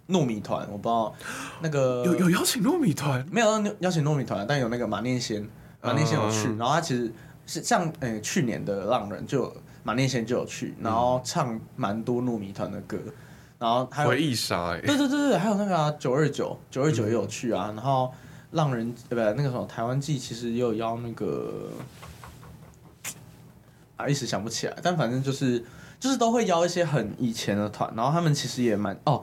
[0.08, 1.14] 糯米团，我不知道
[1.62, 5.48] 那个有有邀请糯米团，没有邀邀请糯米团，但有那个马念先，
[5.80, 7.10] 马念先有去，嗯、然后他其实
[7.46, 9.50] 是像诶、欸、去年的浪人就
[9.82, 12.98] 马念先就有去，然后唱蛮多糯米团的歌。
[13.62, 17.66] 然后还有回忆杀欸，对对对对，还有那个九二九九二九也有去啊。
[17.68, 18.12] 嗯、然后
[18.50, 19.24] 浪人对不对？
[19.34, 21.70] 那个什么台湾季其实也有邀那个
[23.96, 24.76] 啊，一时想不起来。
[24.82, 25.64] 但反正就是
[26.00, 27.88] 就是都会邀一些很以前的团。
[27.96, 29.22] 然后他们其实也蛮哦，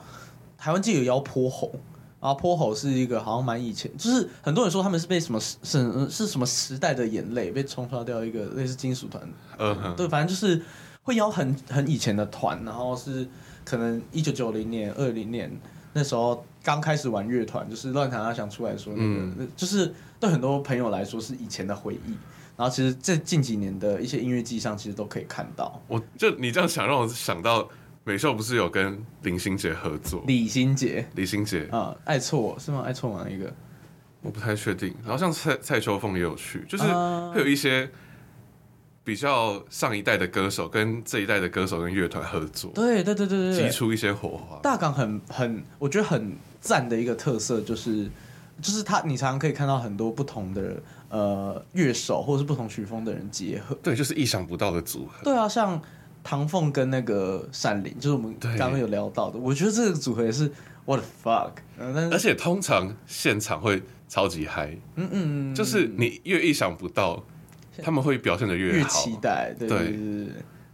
[0.57, 1.73] 台湾季有邀泼猴，
[2.21, 9.21] 然后泼猴是一个好像蛮以前，就是很多人说他们是被什么是是什么时代的眼泪被冲刷掉一个类似金属团。
[9.57, 10.63] 嗯哼，对，反正就是
[11.03, 13.27] 会邀很很以前的团，然后是。
[13.69, 15.51] 可能一九九零年、二零年
[15.93, 22.17] 那时候刚开始玩乐团，就是乱弹阿翔出来说那个，嗯、就是对很多朋友来说是以前的回忆。
[22.57, 25.81] 然后其实这近几年的一些音乐季上，其实都可以看到。
[25.87, 27.69] 我就你这样想，让我想到
[28.03, 30.23] 美秀不是有跟林心杰合作？
[30.25, 32.81] 李心杰，李心杰啊，爱错是吗？
[32.83, 33.25] 爱错吗？
[33.29, 33.53] 一个
[34.21, 34.93] 我不太确定。
[35.03, 36.83] 然后像蔡蔡秋凤也有去，就是
[37.33, 37.89] 会有一些
[39.09, 44.59] 比较上一代的歌手跟这一代的歌手跟乐团合作，对对对对对，激出一些火花。
[44.61, 48.07] 大港很很，我觉得很赞的一个特色就是，
[48.61, 50.75] 就是他你常常可以看到很多不同的
[51.09, 55.23] 呃乐手或者是不同曲风的人结合，对，就是意想不到的组合。
[55.23, 55.81] 对啊，像。
[56.21, 60.51] 唐凤跟那个闪灵，就是我们刚刚有聊到的，我觉得这个组合也是
[60.85, 61.51] what the fuck，
[62.11, 67.23] 而且通常现场会超级嗨，嗯嗯，就是你越意想不到，
[67.79, 70.27] 他们会表现的越越期待，对对对对，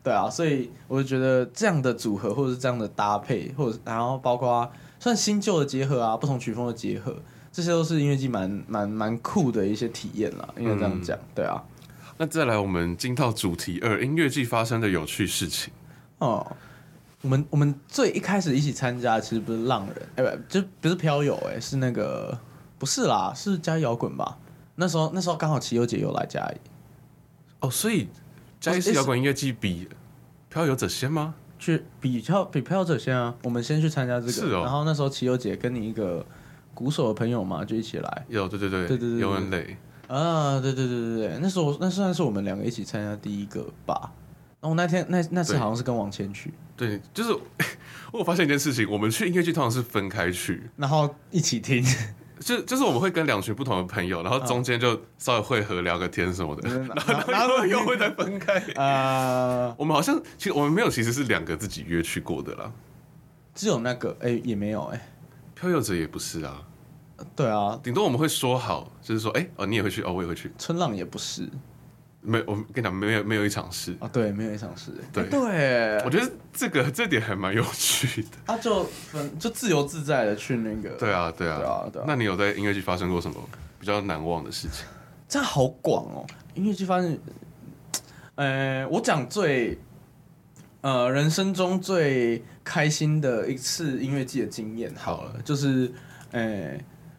[0.04, 7.15] 对啊，所以我就觉得这样的组合或者是这样的搭配，或者然后包括算新旧的结合啊，不同曲风的结合，
[7.52, 11.63] 这些都是音乐季蛮蛮蛮酷的一些体验啦，应该这样讲，对啊。
[12.18, 15.74] 那再来，我们进到主题二，音乐季发生的有趣事情。
[16.20, 16.56] 哦，
[17.22, 22.38] 我们我们最一开始一起参加，其实不是浪人，哎、欸，不，就不是飘友，哎，是那个，
[22.78, 24.38] 不是啦，是加摇滚吧？
[24.76, 26.58] 那时候那时候刚好齐优姐又来嘉义。
[27.65, 28.08] 哦，所以
[28.60, 29.88] 嘉义是摇滚音乐季比
[30.49, 31.36] 漂游者先吗？
[31.58, 33.34] 去比飘比漂游者先啊！
[33.43, 34.62] 我们先去参加这个，是哦。
[34.63, 36.23] 然后那时候齐友姐跟你一个
[36.73, 38.25] 鼓手的朋友嘛，就一起来。
[38.28, 39.78] 有，对对对，对对对，有人累。
[40.08, 44.12] 啊，对对对对对，那时候那算是我们两个一起参加第一个吧。
[44.62, 46.54] 然后那天那那次好像是跟王谦去。
[46.75, 47.36] 对，就是
[48.12, 51.84] 我发现一件事情，我们去音乐剧通常是分开去，然后一起听。
[52.39, 58.60] 就就是我们会跟两群不同的朋友，然后中间就稍微会合聊个天什么的，然后然后又会再分开。
[58.76, 62.71] 啊， 我们好像其实我们没有，其实是两个自己约去过的啦。
[63.54, 65.10] 只有那个哎也没有哎，
[65.54, 66.62] 飘游者也不是啊。
[67.34, 70.52] 对啊，顶多我们会说好，就是说，哎、欸，哦，你也会去，哦，我也会去。
[70.58, 71.48] 春浪也不是，
[72.26, 78.30] 没，我跟你讲，没有，没有一场是啊，对，没有一场是，对，欸、对，我觉得这个这点还蛮有趣的。
[78.46, 82.06] 他、啊、就分就自由自在的去那个，对啊，对啊，对啊，对啊。
[82.08, 83.38] 那你有在音乐剧发生过什么
[83.80, 84.86] 比较难忘的事情？
[85.28, 87.18] 这样好广哦，音乐剧发生，
[88.36, 89.78] 呃，我讲最，
[90.82, 95.92] 呃，人生中最开心的一次音乐季的经验，好了，就是，
[96.32, 96.78] 呃。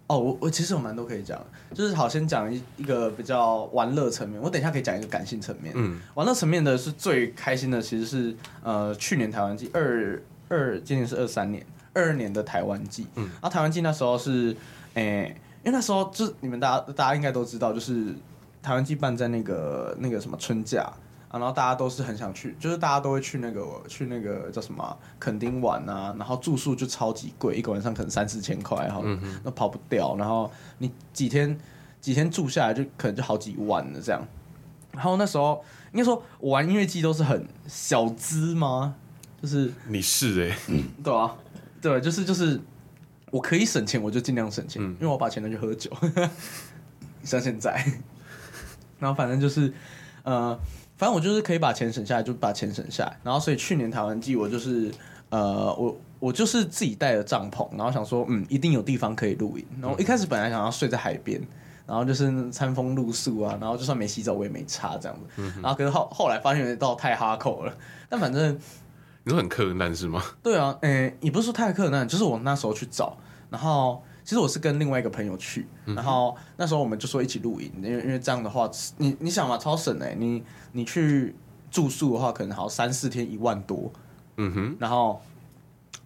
[0.09, 5.73] 哦，我我其实有蛮多可以讲，就是好先讲一一个比较玩乐层面，我等一下可以讲一个感性层面。
[5.77, 13.07] 嗯，玩乐层面的是最开心的，其实是呃去年台湾季二二，今年是二三年二二年的台湾季。
[13.17, 14.57] 嗯，然后台湾季那时候是，
[14.95, 18.15] 诶、欸，因为那时候就你们大家大家应该都知道，就是
[18.63, 20.93] 台湾季办在那个那个什么春假。
[21.29, 29.03] 啊，然后大家都是很想去，就是大家都会去那个去那个叫什么垦丁玩啊，然后住宿就超级贵，一个晚上可能三四千块，然后
[29.43, 31.59] 那跑不掉，然后你几天
[32.01, 34.25] 几天住下来就可能就好几万了这样。
[34.93, 38.95] 然后那时候应该说我玩音乐季都是很小资吗？
[39.43, 41.37] 就是你是哎、欸嗯，对啊，
[41.83, 42.61] 对，就是就是
[43.33, 45.91] 我可以省钱我就尽量省钱，嗯、因为我把钱拿去喝酒，
[47.25, 47.85] 像现在，
[49.01, 49.75] 然后反正就是
[50.23, 50.57] 呃。
[50.97, 53.19] 反正我就是可以把钱省下来，就把钱省下来。
[53.23, 54.91] 然后，所以去年台湾季，我就是
[55.29, 59.65] 呃，我我就是自己带了帐篷，然后想说，嗯，一定有地方可以露营。
[59.81, 61.41] 然后一开始本来想要睡在海边，
[61.87, 65.27] 然后就是餐风露宿啊，然后就算没洗澡我也没差这样子。
[65.37, 67.77] 嗯、然后可是后后来发现有点到太哈口了。
[68.09, 68.59] 但反正
[69.25, 70.23] 你说很困难是吗？
[70.43, 73.17] 对啊，诶、欸，也不是说太困难，就是我那时候去找，
[73.51, 74.03] 然后。
[74.27, 81.33] 其实我是跟另外一个朋友去，然后那时候我们就说一起露营，因为因为这样的话，你你想嘛，超省哎，你你去
[81.71, 83.89] 住宿的话，可能好三四天一万多，
[84.39, 85.23] 嗯哼，然后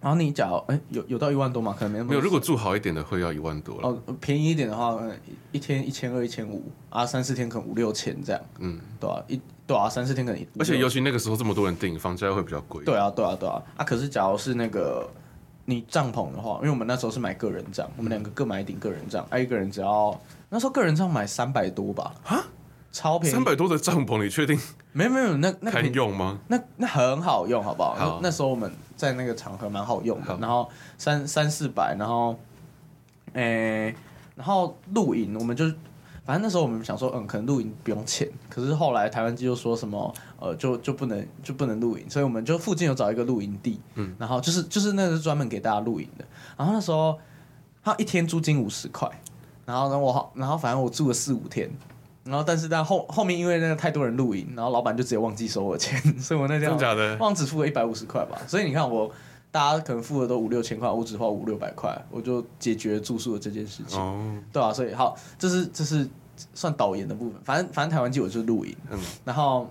[0.02, 1.74] 然后你假如哎有有到一万多吗？
[1.78, 2.10] 可能没那么。
[2.10, 5.00] 没有，如果住好一点的会要一万多哦，便宜一点的话，
[5.50, 12.84] 一天一千二、一千五啊，三四天可能五六千这样，嗯，对啊，一对啊，三四天可能，而且尤其那个时候这么多人订，房价会比较贵。
[12.84, 15.08] 对啊，对啊，对啊，啊，可是假如是那个。
[15.70, 22.44] 你帐篷的话，因为我们那时候是买个人帐，我们两个各买一顶个人帐，哎，一个人只要那时候个人帐买三百多吧，啊，
[22.90, 24.58] 超便宜，三百多的帐篷，你确定？
[24.92, 26.40] 没有没有，那那堪用吗？
[26.48, 27.94] 那那很好用，好不好？
[27.94, 32.36] 好，那时候我们在那个场合蛮好用的，然后三三四百，然后，
[33.34, 33.94] 诶、欸，
[34.34, 35.64] 然后露营我们就。
[36.22, 38.28] 反正那时候我们想说，嗯，可能露营不用钱。
[38.48, 46.24] 可是后来台湾机又说什么，呃，就就不能就不能露营，所以我们就附近有找一个露营地，嗯，然后就是就是那个是专门给大家露营的。
[46.56, 47.18] 然后那时候
[47.84, 49.06] 他一天租金五十块，
[49.66, 51.70] 然后呢我然后反正我住了四五天，
[52.24, 58.40] 然后但是在后后面因为那个太多人露营，然后老板就直接忘记收我钱， 所以我那天假的，忘只付了一百五十块吧。
[58.48, 59.12] 所以你看我
[59.50, 64.18] 大家可能付的都五六千块，我只花五六百块，我就解决住宿的这件事情，哦，
[64.50, 66.08] 对啊，所以好，这是这是。
[66.54, 69.70] 算导演的部分，反正反正台湾记我就是露营，嗯，然后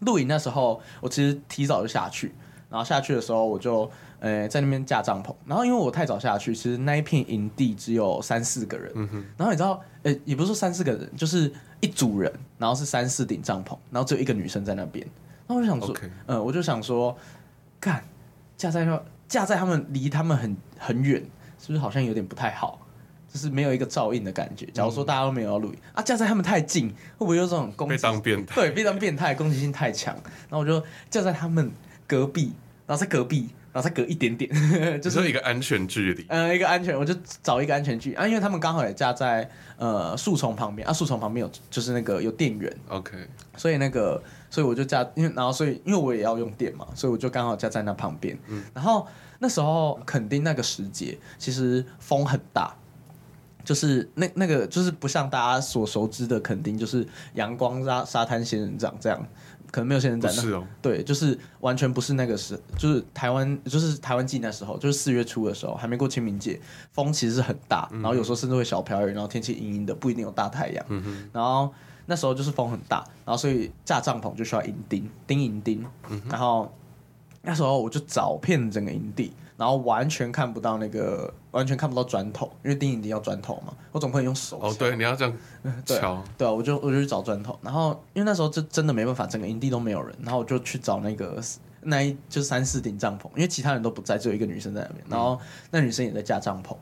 [0.00, 2.34] 露营那时候我其实提早就下去，
[2.68, 9.24] 然然后下去的时候我就呃在那边架帐篷，然后因为我太早下去，其实那一片营地只有三四个人，嗯、哼。
[9.36, 15.06] 然后你知道，呃也不是说三四个人，就是一组人，然后是三四顶帐篷，然后只有一个女生在那边，
[15.46, 17.16] 那我就想说，嗯我就想说，
[17.78, 18.02] 干
[18.56, 21.22] 架在那架在他们离他们很很远，
[21.60, 22.80] 是不是好像有点不太好？
[23.34, 24.64] 就是没有一个照应的感觉。
[24.66, 27.96] 假如说大家都没有要录影、嗯、啊，架在他们太近，会不会有这种攻击？
[27.96, 28.54] 被当变态？
[28.54, 30.14] 对，非常变态，攻击性太强。
[30.48, 31.68] 然后我就架在他们
[32.06, 32.52] 隔壁，
[32.86, 34.48] 然后在隔壁，然后再隔一点点，
[35.02, 36.24] 就是一个安全距离。
[36.28, 42.72] 呃，一个安全，我就找一个安全距离啊，因为他们刚好也架在呃树丛旁边啊，树丛旁边有就是那个有电源。
[42.88, 43.16] OK，
[43.56, 48.38] 所以那个，所以我就架，因为然后所以因为我也要用电嘛，所以我就刚好架在那旁边。
[48.46, 49.04] 嗯，然后
[49.40, 52.72] 那时候肯定那个时节，其实风很大。
[53.64, 59.18] 就是那那个就是不像大家所熟知的垦丁，就是阳光沙沙滩仙人掌这样，
[59.70, 60.30] 可能没有仙人掌。
[60.30, 60.66] 是哦。
[60.82, 66.60] 对，就是完全不是那个时，就是台湾，就是台湾季那时候，就是四月初的时候，还没过清明节，
[66.92, 70.84] 风其实是很大，然后有时候甚至会小飘雨，然后天气阴阴的，不一定有大太阳。
[70.88, 71.30] 嗯哼。
[71.32, 71.72] 然后
[72.06, 75.84] 那时候就是风很大，然后所以架帐篷就需要营钉，钉营钉。
[76.10, 76.20] 嗯。
[76.28, 76.70] 然后
[77.42, 79.32] 那时候我就找遍整个营地。
[79.56, 84.58] 然后完全看不到那个，完全看不到砖头，因为钉营钉要砖头嘛，我总不能用手。
[84.60, 85.32] 哦，对，你要这样
[85.86, 86.22] 敲。
[86.36, 91.40] 对，对啊，我就我就去找砖头，然后因为那时候就真的没办法，整个营地都没有人，然后我就去找那个
[91.82, 95.38] 那一就三四顶帐篷，因为其他人都不在，只有一个女生在那边，然后
[95.70, 96.74] 那女生也在架帐篷，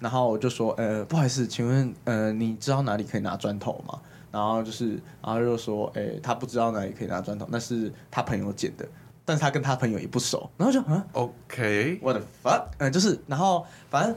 [0.00, 4.00] 然后我就说，呃，不好意思，请问，呃，你知道哪里可以拿砖头吗？
[4.30, 4.90] 然后就是，
[5.22, 8.86] 然后就说，哎，他不知道哪里可以拿砖头，那是他朋友捡的。
[9.28, 12.64] 但是他跟他朋友也不熟，然后就嗯，OK，What the fuck？
[12.78, 14.16] 嗯，就是，然后反正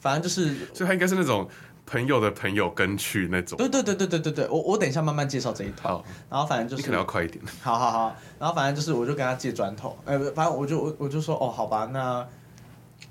[0.00, 1.48] 反正就是，所以他应该是那种
[1.86, 3.56] 朋友的朋友跟去那种。
[3.56, 6.04] 对对对对对对对，我我等一下慢慢介绍这一套。
[6.28, 7.40] 然后反正就是，你可能要快一点。
[7.60, 12.26] 好好好，然后反正就是，我就跟他借砖头，呃，反正我就我我就说，哦，好吧，那。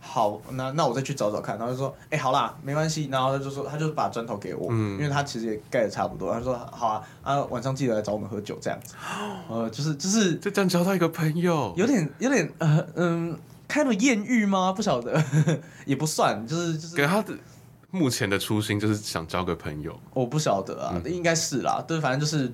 [0.03, 8.95] 好，那那我再去找找看，然后就说，哎、欸，好啦，没关系，然后他就说，他就把砖头给我，嗯、因为他其实也盖的差不多，他说，好啊，啊，晚上记得来找我们喝酒这样子，
[9.47, 13.37] 呃，就是就是就这样交到一个朋友，有点有点呃嗯，
[13.67, 14.73] 开了艳遇吗？
[14.73, 15.23] 不晓得，
[15.85, 16.95] 也不算，就是就是。
[16.95, 17.33] 给他的
[17.91, 22.51] 目前的初心就是想交个朋友，我不晓得啊，嗯、应该是啦，对，反正就是，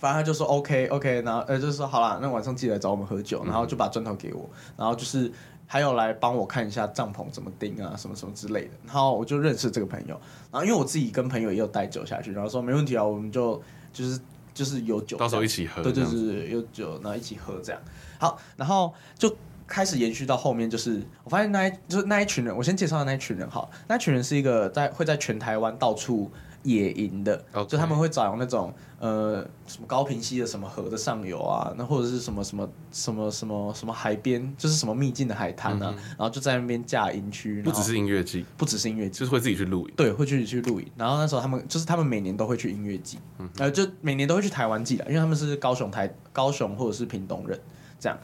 [0.00, 5.30] 反正他就说 OK OK，然后呃就是说好啦，那晚上记得来找我们喝酒，然后就把砖头给我，然后就是。
[5.70, 8.70] 还有来帮我看一下帐篷怎么钉啊，什么什么之类的。
[8.86, 10.18] 然后我就认识这个朋友，
[10.50, 14.18] 然后因为我自己跟朋友也有带酒下去，然后说没问题啊，我们就就是
[14.54, 17.80] 就是有酒，到时候一起喝，对对对，有酒然后一起喝这样。
[18.18, 26.30] 好，然后就开始延续到后面，就是我发现那一就是那一群人，我先介绍的那一群人哈，那一群人是一个在会在全台湾到处。
[26.68, 27.66] 野营的，Okay.
[27.66, 37.62] 就他们会找那种呃什么高平溪的什么河的上游啊，那或者是什么什么什么什么什么海边，就是什么秘境的海滩啊，嗯、然后就在那边架营区。
[37.62, 39.94] 不只是音乐季，不只是音乐季，就是会自己去露营。
[39.96, 40.86] 对，会去去露营。
[40.96, 47.58] 然后那时候他们就是他们每年都会去音乐季，嗯、呃，就每年都会去台湾季的，因为他们是高雄台高雄或者是屏东人
[47.98, 48.18] 这样，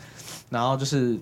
[0.50, 1.18] 然后就是。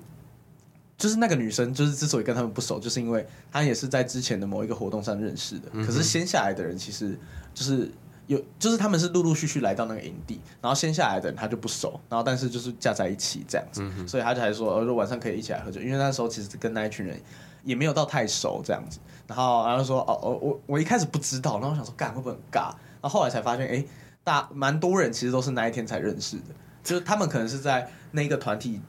[1.03, 5.69] 就是那个女生，就是之所以跟他们不熟，就是因为她也是在之前的某一个活动上认识的。
[5.73, 7.19] 嗯、可是先下来的人，其实
[7.53, 7.91] 就是
[8.29, 17.21] 有，就是他们是陆陆续续来到那个营地，然后先下来的人他就不熟，然后但是就是架在一起这样子，嗯、所以他就还说，说晚上可以一起来喝酒，因为那时候其实跟那一群人
[17.65, 19.01] 也没有到太熟这样子。
[19.27, 22.67] 然后然后说，哦哦，我我一开始不知道，然后我想说，干会不会很尬？
[23.01, 23.85] 然后后来才发现，哎，
[24.23, 28.81] 大蛮多人其实都是那一天才认识的，就是他们可能是在那个团体。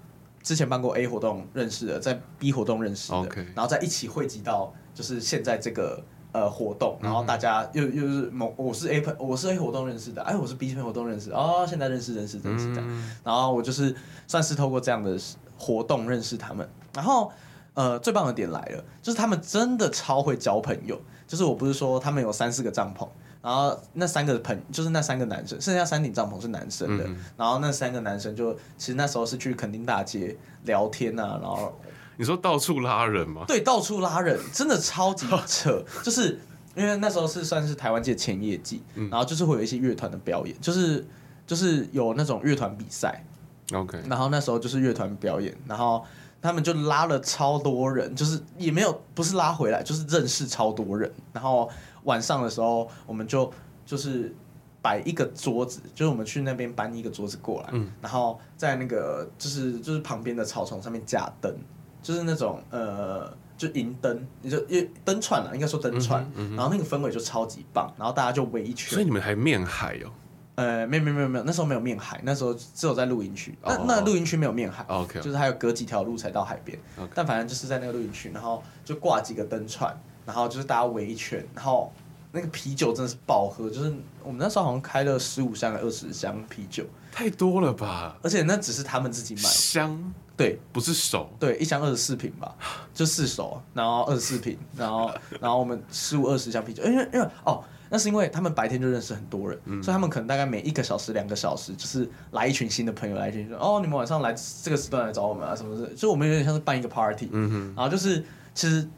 [0.43, 3.45] 之前办过 A 活动认识的，在 B 活动认识的，Okay.
[3.55, 6.03] 然后再一起汇集到就是现在这个
[6.33, 13.95] 呃活动，然后大家又又是某我是 A 我是 A 活动认识的，哎我是 B 活动认识哦，现在认识认识认识这样，嗯、然后我就是
[14.27, 15.17] 算是透过这样的
[15.57, 17.31] 活动认识他们，然后
[17.73, 23.07] 呃最棒的点来了，就是他们真的超会交朋友，就是我不是说他们有三四个帐篷。
[23.43, 27.03] 然后那三个朋就是那三个男生，剩下三顶帐篷是男生的。
[27.05, 31.77] 嗯、然后那三个男生就其实那时候是去垦丁大街聊天啊，然后
[32.15, 33.43] 你说到处拉人吗？
[33.45, 35.83] 对，到处拉人， 真的超级扯。
[36.01, 36.39] 就是
[36.73, 41.05] 因为那时候是算是台湾界前夜祭，嗯、然后就是会有一些乐团的表演，就是
[41.45, 43.25] 就是有那种乐团比赛。
[43.73, 46.05] OK，然后那时候就是乐团表演，然后
[46.43, 51.67] 他们就拉了超多人，就是也没有不是拉回来，就是认识超多人，然后。
[52.05, 53.49] 晚上的时候，我们就
[53.85, 54.35] 就是
[54.81, 61.55] 摆一个桌子，就是我们去那边搬一个桌子过来，嗯、然后在那个就是就是旁边的草丛上面架灯，
[62.01, 68.89] 就是那种呃，就银灯，你就因灯串了，应该说灯串，嗯嗯、然后那个氛围就超级棒，然后大家就围一圈。
[68.89, 70.11] 所以你们还面海哦？
[70.55, 73.57] 呃，没有没有没有没有，那时候没有面海，那时候只有在露营区。
[73.63, 76.77] 那那露营区没有面海，OK，就是还有隔几条路才到海边。
[77.15, 81.91] 但反正就是在那个露营区，然后就挂几个灯串，然后就是大家围一圈，然后
[82.31, 83.91] 那个啤酒真的是爆喝，就是
[84.23, 88.15] 我们那时候好像开了十五箱、二十箱啤酒，太多了吧？
[88.21, 92.53] 而且那只是他们自己买箱，对，不是手， 对，一箱二十四瓶吧，
[92.93, 97.63] 就四手，然后二十四瓶，然后 然后我们十五二十箱啤酒，因为因为哦。
[97.93, 104.33] 那是因为他们白天就认识很多人，嗯、所以他们可能大概每一个小时、两个小时，就是来一群新的朋友来一群说，哦，你们晚上来
[104.63, 108.23] 这个时段来找我们啊，什么的，所以我们有点像是办一个 party，嗯哼，然后就是
[108.55, 108.89] 其实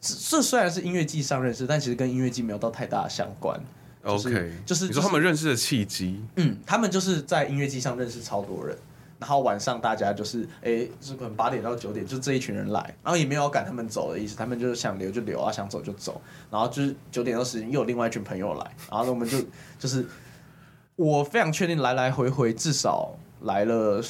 [0.00, 3.56] 这虽然是音乐季上认识，但其实跟音乐季没有到太大的相关。
[4.04, 8.76] 就是、OK，就是、就是、你说他们认识的契机，嗯，他们就是在音乐季上认识超多人。
[9.24, 16.20] 然后晚上大家就是，哎，是可能八点到九点，就这一群人来，然后也没有要赶他们走的意思，他们就是想留就留啊，想走就走。
[16.50, 19.38] 然后就是九点到十点又有另外一群朋友来，然后呢我们就
[19.78, 20.06] 就是，
[20.94, 24.02] 我非常确定来来回回至少来了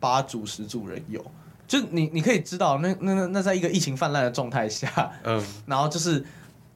[0.00, 1.24] 八组十组人有，
[1.68, 6.24] 就你你可以知道，那那那那在一个疫情泛滥的状态下，嗯，然后就是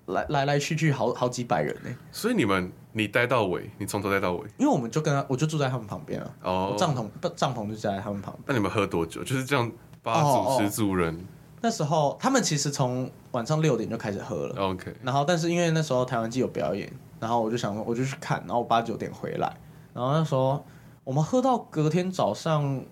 [0.07, 2.71] 来来来去去好好几百人呢，所以你们。
[2.97, 6.31] 你待到尾，你从头待到尾，因为我们就跟他，我就住在他们旁边啊。
[6.45, 8.45] 哦，帐篷不帐篷就在他们旁边。
[8.47, 9.25] 那你们喝多久？
[9.25, 9.71] 就是这样
[10.01, 11.27] 八组十组人。
[11.61, 14.55] 那时候他们其实从晚上六点就开始喝了。
[14.63, 14.95] OK。
[15.03, 16.89] 然后，但是因为那时候台湾季有表演，
[17.19, 19.53] 然后我就想说，我就去看，然后我八九点回来，
[19.93, 20.65] 然后那时候
[21.03, 22.85] 我们喝到隔天早上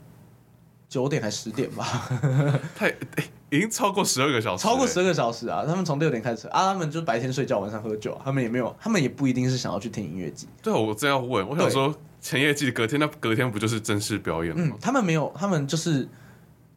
[0.89, 1.87] 九点还十点吧。
[2.75, 2.93] 太。
[3.53, 5.63] 已经超过十二个小时，超过十二个小时啊！
[5.67, 8.19] 他们从六点开始啊，他们就白天睡觉，晚上喝酒。
[8.25, 10.49] 他们也没有，他们也不一定是想要去听音乐季。
[10.63, 14.63] 对，我正要问，我想说前夜季隔天，那隔天不就是正式表演吗？
[14.75, 16.09] 嗯，他们没有，他们就是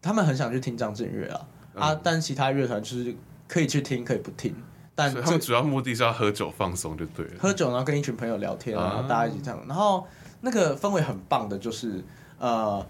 [0.02, 2.00] 他们很想去听张震岳啊、嗯、啊！
[2.04, 3.16] 但其他乐团就是
[3.48, 4.54] 可以去听，可以不听。
[4.94, 7.32] 但他们主要目的是要喝酒放松，就对了。
[7.40, 10.06] 喝酒，然后跟一群朋友聊天，然后大家一起唱，然后
[10.42, 12.04] 那个氛围很棒的，就是
[12.38, 12.86] 呃，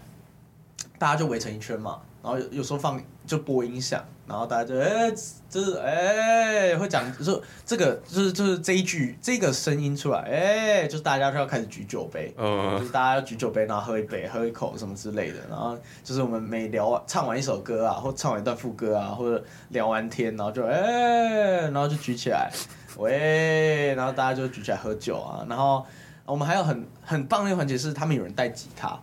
[0.98, 2.00] 大家就围成一圈嘛。
[2.26, 5.12] 然后有有时候放就播音响，然后大家就哎，
[5.48, 22.50] 就是哎会讲，就是这个就是就是这一句这个声音出来，哎，就是大家就要开始举酒杯，嗯，就是大家要举酒杯，然后喝一杯，喝一口什么之类的，然后就是我们每聊完唱完一首歌啊，或唱完一段副歌啊，或者聊完天，然后就哎，然后就举起来，
[22.98, 25.86] 喂，然后大家就举起来喝酒啊，然后
[26.26, 29.00] 我们还有很很棒的一个环节是他们有人带吉他，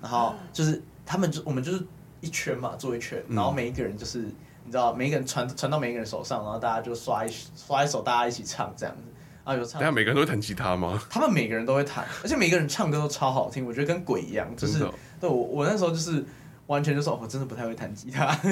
[0.00, 1.86] 然后就是他们就我们就是。
[2.24, 9.02] 一圈嘛，做一圈，然后每一个人就是，嗯、你知道，每一个人传传到每一个人手上，然后大家就刷一刷一首，大家一起唱这样子。
[9.44, 9.78] 啊，有唱。
[9.78, 10.98] 等下每个人都会弹吉他吗？
[11.10, 14.48] 他们每个人都会弹，而且每个人唱歌都超好听，我觉得跟鬼一样。
[14.56, 14.78] 就是，
[15.20, 16.24] 对我我那时候就是
[16.66, 18.34] 完全就是，我真的不太会弹吉他，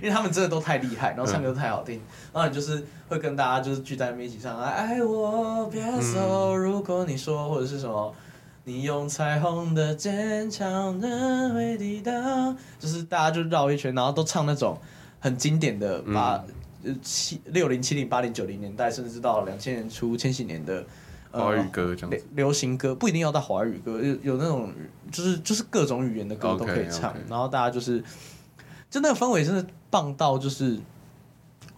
[0.00, 1.96] 因为他们真的都太厉害，然后唱歌都太好听。
[1.96, 2.02] 嗯、
[2.32, 8.14] 然后你就是会跟大家就是聚在那边一起唱，爱我别走，如果你说或者是什么。
[8.64, 14.78] 你用彩虹的坚强能会抵挡，就是大家就绕一圈，然后都唱那种
[15.18, 16.44] 很经典的八
[17.02, 20.84] 七六零七零八零九零年代，甚至到两千年初千禧年的
[21.30, 24.70] 华语歌这样子，流行歌不一定要到华语歌，有有那种
[25.10, 27.30] 就是就是各种语言的歌都可以唱，okay, okay.
[27.30, 28.04] 然后大家就是
[28.90, 30.78] 就那个氛围真的棒到就是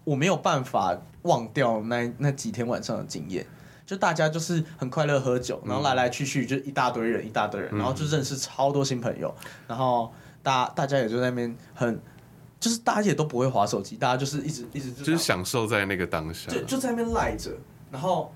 [0.03, 3.47] 我没有办法忘掉那那几天晚上的经验。
[3.93, 9.35] 就大家就是很快乐喝酒，然后来来去去就一大堆人，一大堆人，然后就认识超多新朋友，
[9.69, 10.11] 然后
[10.43, 12.01] 大大家也就在那边很，
[12.59, 17.51] 就是大家也都不会划手机，大家就是一直一直就是享受在那个当下，就就在那边赖着，
[17.91, 18.33] 然后。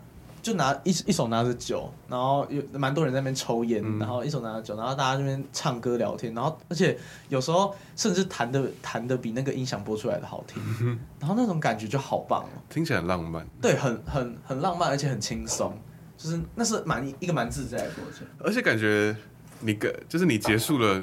[0.47, 6.97] 就拿一一手拿着酒，然后有蛮多人在那边抽烟，嗯、然后一手拿着酒，然后大家这边唱歌聊天，然后而且
[7.29, 13.45] 有时候甚至弹的弹的比那个音响播出来的好听，嗯、然后那种感觉就好棒哦，听起来很浪漫。
[13.61, 15.77] 对，很很很浪漫，而且很轻松，
[16.17, 18.25] 就是那是蛮一个蛮自在的过程。
[18.39, 19.17] 而且感觉
[19.59, 21.03] 你个就是你结束了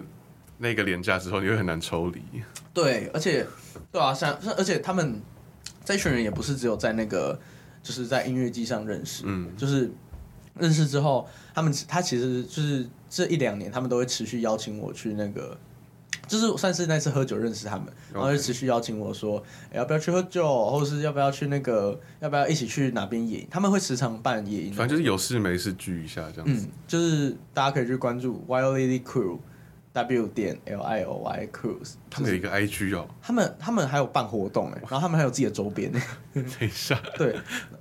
[0.58, 2.22] 那个廉价之后，你会很难抽离。
[2.74, 3.46] 对，而且
[3.92, 5.22] 对啊，像像而且他们
[5.84, 7.38] 这一群人也不是只有在那个。
[7.84, 9.92] 就是在音乐季上认识，嗯，就是
[10.58, 15.58] 认识之后，他们他其实就是这一两年，他们都会持续邀请我去那个，
[16.28, 23.48] 就是算是那次喝酒认识他们，然后就持续邀请我说，欸，要不要去喝酒，或者是要不要去那个，要不要一起去哪边野营？
[23.52, 26.66] 他们会时常办野营，反正就是有事没事聚一下这样子。
[26.66, 29.38] 嗯，就是大家可以去关注 Wild Lily Crew。
[29.94, 33.08] W 点 L I O Y Cruise，他们有一个 I G 哦。
[33.22, 35.92] 他们他们还有办活动哎，然后他们还有自己的周边。
[36.34, 37.36] 等一下，对，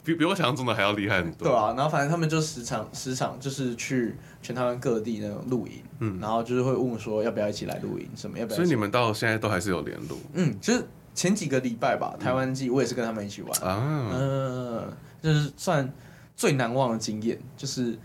[0.04, 1.48] 比比我想象中的还要厉害很多。
[1.48, 8.56] 对啊，然后反正他们就时常时常就是去全台湾各地那种露营，嗯，然后就是会问说要不要一起来露营什么，要不要？
[8.56, 10.18] 所以你们到现在都还是有联络？
[10.34, 10.84] 嗯，就是
[11.14, 14.92] 前几个礼拜吧，台湾季我也是跟他们一起玩啊，嗯，
[15.22, 15.90] 就是算
[16.36, 17.98] 最难忘的经验，就是。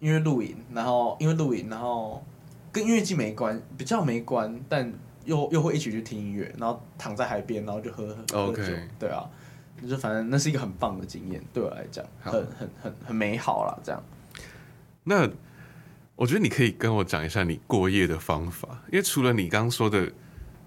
[0.00, 2.24] 因为露营，然后因为露营，然后
[2.72, 4.92] 跟音乐季没关，比较没关，但
[5.24, 9.24] 又又会一起去听音乐，然后躺在海边，然后就喝喝喝酒，对啊，
[9.88, 13.78] 就反正那是一个很棒的经验，对我来讲，很很很很美好啦。
[13.82, 14.02] 这样。
[15.04, 15.28] 那
[16.16, 20.12] 我觉得你可以跟我讲一下你过夜的方法，因为除了你刚刚说的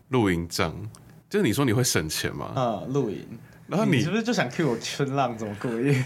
[0.09, 0.89] 露营帐，
[1.29, 2.45] 就是你说你会省钱吗？
[2.55, 3.25] 啊，露营。
[3.65, 5.93] 然后你，你是不是就想 cue 我春浪怎么过夜？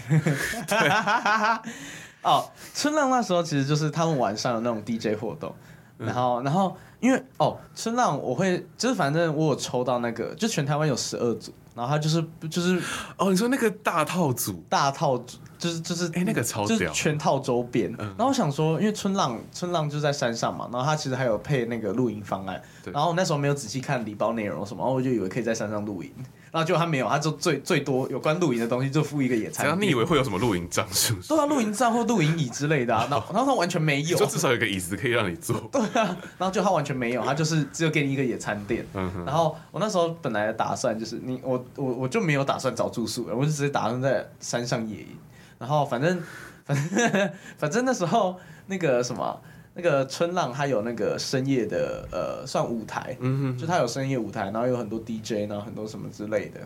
[0.68, 0.88] 对
[2.22, 5.54] 哦，春浪那时候其实就是他们晚上有那种 DJ 活动，
[5.98, 12.80] 然后，然后因为哦，春浪我会就是反正我有抽到那个，就全台湾有十二组，然后他就是就是
[13.16, 17.92] 哦，你说那个大套组，大套组就是就是哎那个超屌，就是全套周边。
[17.98, 26.12] 嗯、然后我想说，因为春浪春浪就在山上嘛，然后他其实还有配那个露营方案，然后我那时候没有仔细看礼包内容什么，然后我就以为可以在山上露营。
[26.50, 29.78] 然后结果他没有，他就最最多有关露营的东西就附一个野餐。
[29.80, 31.28] 你以为会有什么露营帐是不是？
[31.28, 33.06] 对啊，露营帐或露营椅之类的啊。
[33.10, 35.58] 然后然后他完全没有，就至少有个椅子可以让你坐。
[35.72, 38.86] 对啊，然后就他完全没有，他就是只有给你一个野餐垫。
[39.26, 45.16] 然后我那时候本来的打算就是你我我我就没有打算找住宿了，我就直接打算在山上野营。
[45.58, 46.22] 然后反正
[46.64, 48.36] 反正 反正那时候
[48.66, 49.40] 那个什么。
[49.78, 56.60] 那个春浪，它有那个深夜的呃，算舞台，嗯哼，就它有深夜舞台，然后有很多 DJ，然后很多什么之类的，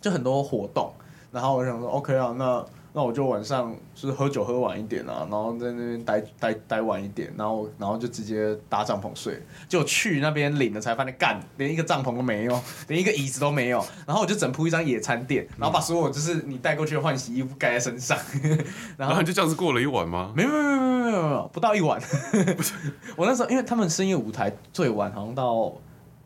[0.00, 0.92] 就很多活动。
[1.30, 2.66] 然后我想说，OK 啊，那。
[2.94, 9.42] 那我就晚上就是喝酒喝晚一点啊，然后在那边待待待晚一点，然后然后就直接搭帐篷睡。
[9.66, 13.82] 就去那边领了才发现，干连一个帐篷都没有，连一个椅子都没有。
[14.06, 18.18] 然后我就整铺一张野餐垫，然后把所有就是你带过去的换洗衣服盖在身上。
[18.98, 20.30] 然后就这样子过了一晚吗？
[20.36, 21.98] 没有没有没有没有没有不到一晚。
[23.16, 25.72] 我那时候因为他们深夜舞台最晚好像到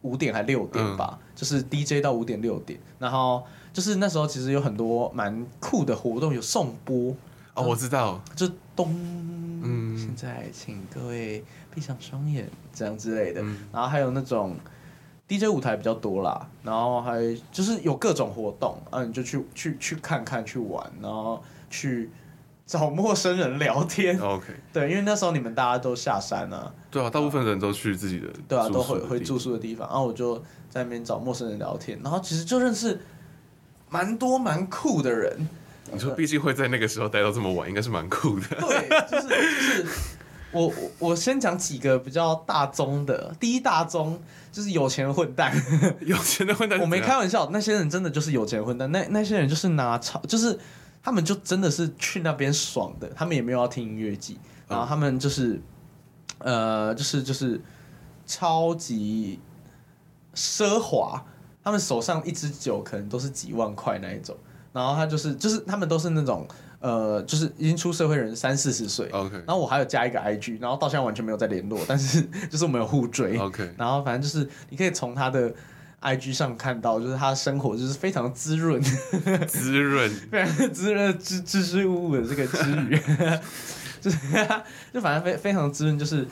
[0.03, 3.45] 五点还六点吧，嗯、就是 DJ 到五点六点，然后。
[3.77, 7.15] 就是那时候其实有很多蛮酷的活动，有送播
[7.53, 8.91] 哦，我知道，就咚，
[9.63, 13.43] 嗯，现在请各位闭上双眼，这样之类的。
[13.43, 14.57] 嗯、然后还有那种
[15.29, 17.21] DJ 舞台比较多啦，然后还
[17.53, 22.09] 就是有各种活动，嗯、啊，你就去去去看看去玩，然后去
[22.65, 24.19] 找陌生人聊天。
[24.19, 30.39] OK， 对，因为那时候你们大家都下山啊，对啊，大部分人都去自己的，对啊，都回回住宿的地方，然后我就
[30.71, 32.99] 在那边找陌生人聊天，然后其实就认识。
[33.89, 35.49] 蛮多蛮酷的人，
[35.93, 38.47] 你说毕竟会在那个时候待到这么晚，应该是蛮酷的。
[38.49, 39.87] 对，就是就是
[40.51, 44.21] 我我先讲几个比较大宗的，第一大宗
[44.51, 45.55] 就是有钱混蛋，
[46.01, 50.59] 有钱的混蛋，我没开玩笑，那些人真的就是有钱混蛋，那那些人就是拿超，就是
[51.03, 55.61] 他们就真的是去那边爽的，他们也没有要听音乐季，然后他们就是
[56.39, 57.61] 呃，就是就是
[58.27, 59.39] 超级
[60.35, 61.25] 奢华。
[61.67, 64.37] 他们手上一支酒可能都是几万块那一种，
[64.73, 66.47] 然后他就是就是他们都是那种
[66.79, 69.35] 呃，就是已经出社会人三四十岁，OK。
[69.39, 73.69] 然后我还有加一个 IG，然后到现在完全没有再联络，但是 就是我们有互追，OK。
[73.77, 75.53] 然后反正就是你可以从他的
[76.03, 78.81] IG 上看到，就是他生活就是非常滋润，
[79.49, 82.97] 滋润， 非常滋润，支支支吾吾的这个之语，
[84.01, 84.17] 就是
[84.95, 86.25] 就反正非非常滋润，就是。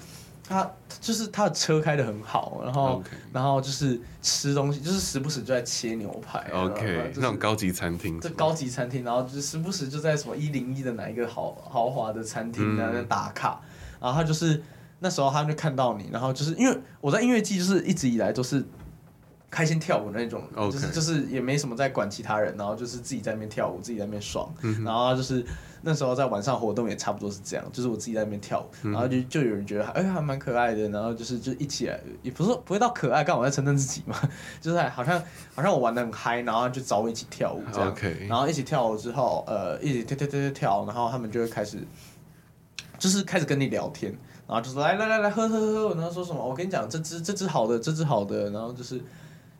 [0.46, 0.70] 他
[1.00, 6.48] 就是他的车开的很好，然后.然后就是吃东西，就是时不时就在切牛排。
[6.52, 8.20] OK，那种高级餐厅。
[8.20, 13.60] 这高级餐厅，然后就时不时就在什么一零一的哪一个豪豪华的餐厅在那打卡。
[13.62, 14.62] 嗯、然后他就是
[15.00, 18.64] 那时候他就看到你，然后就是因为我在音乐季就是一直以来都是。
[19.50, 25.46] 开心跳舞那种.就是就是也没什么在管其他人，然后就是自己在那边跳舞，自己在那边爽，嗯、然后就是
[25.84, 34.16] 那时候在晚上活动也差不多是这样，就是我自己在那边跳舞，嗯、然后就就有人觉得哎还蛮可爱的，然后就是就一起来，也不是说不会到可爱，刚好在称赞自己嘛，
[34.60, 35.22] 就是好像
[35.54, 37.94] 好像我玩的很嗨，然后就找我一起跳舞这样.
[38.28, 41.78] 然后一起跳舞之后，呃，一起跳跳跳跳跳，然后他们就会开始
[42.98, 44.10] 就是开始跟你聊天，
[44.48, 49.00] 然后就说来来来来喝喝喝，然后说什么我跟你讲这只这只好的这只好的，然后就是。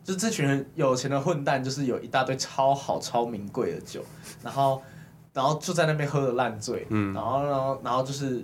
[0.05, 4.05] 就这群人有钱的混蛋，就是有一大堆超好超名贵的酒，
[4.43, 4.79] 然后，
[5.35, 8.41] 然后就在那边喝的烂醉，嗯，然后，然后，然后就是，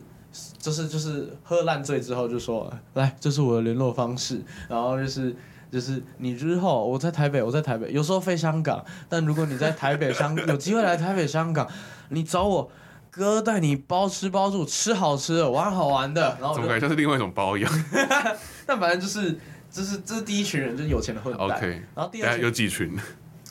[0.60, 5.34] 就是，就是喝烂醉之后就说，来，这是我的联络方式，然后就是，
[5.72, 11.66] 就是你之后我在台北，我在台北，有时候飞香港，但如果你在台北香 有机会来台北香港，
[12.10, 12.70] 你找我
[13.10, 17.72] 哥带你包吃包住，吃好吃的，玩好玩的，然后怎么感觉像是另外一种包一样？
[18.68, 19.40] 但反正就是。
[19.74, 21.48] 这是这是第一群人，就是有钱的混蛋。
[21.48, 22.94] OK，然后第二群有几群？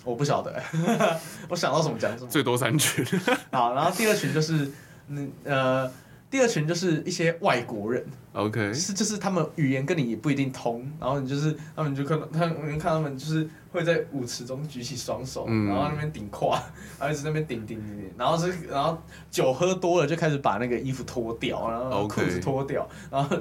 [0.04, 0.62] 我不晓得，
[1.48, 2.30] 我想到什么讲什么。
[2.30, 3.04] 最多三群。
[3.52, 4.70] 好，然后第二群就是，
[5.08, 5.90] 嗯呃，
[6.30, 16.52] 第二群就是一些外国人，OK，是就是他们语言跟你也不一定通，然后你就是他们就看到他们看他们就是会在舞池中举起双手，嗯、然后那边顶胯，
[17.00, 18.96] 然后一直在那边顶顶顶，然后是然后
[19.28, 23.36] 酒喝多了就开始把那个衣服脱掉，然后裤子脱掉.然后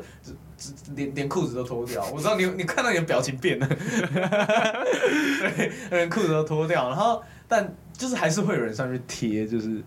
[0.95, 2.03] 连连裤子都脱掉。
[2.11, 3.67] 我知道你你看到你的表情变了，
[5.55, 9.83] 对，连裤子都脱掉，然后但就是还是会有人上去贴，就是。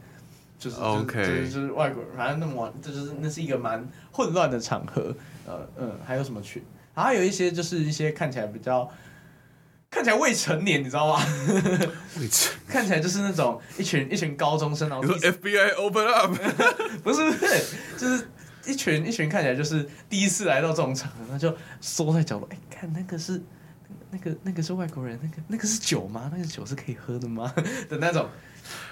[0.63, 5.13] 就是 OK，就是就是外国人，反正那么玩，这就是那是一个蛮混乱的场合。
[5.45, 6.63] 呃嗯，还有什么群？
[6.95, 8.89] 还有一些就是一些看起来比较
[9.91, 11.21] 看起来未成年，你知道吗？
[12.21, 16.33] 未成，看起来就是那种一群一群高中生，然后你说 FBI open up，
[17.03, 17.65] 不是不是，
[17.99, 18.29] 就是
[18.65, 23.43] 一群一群看起来就是第一次来到这种场合，那就缩在角落，哎、欸，看那个是
[24.13, 26.31] 那个那个是外国人，那个那个是酒吗？
[26.33, 27.53] 那个酒是可以喝的吗？
[27.91, 28.29] 的那种。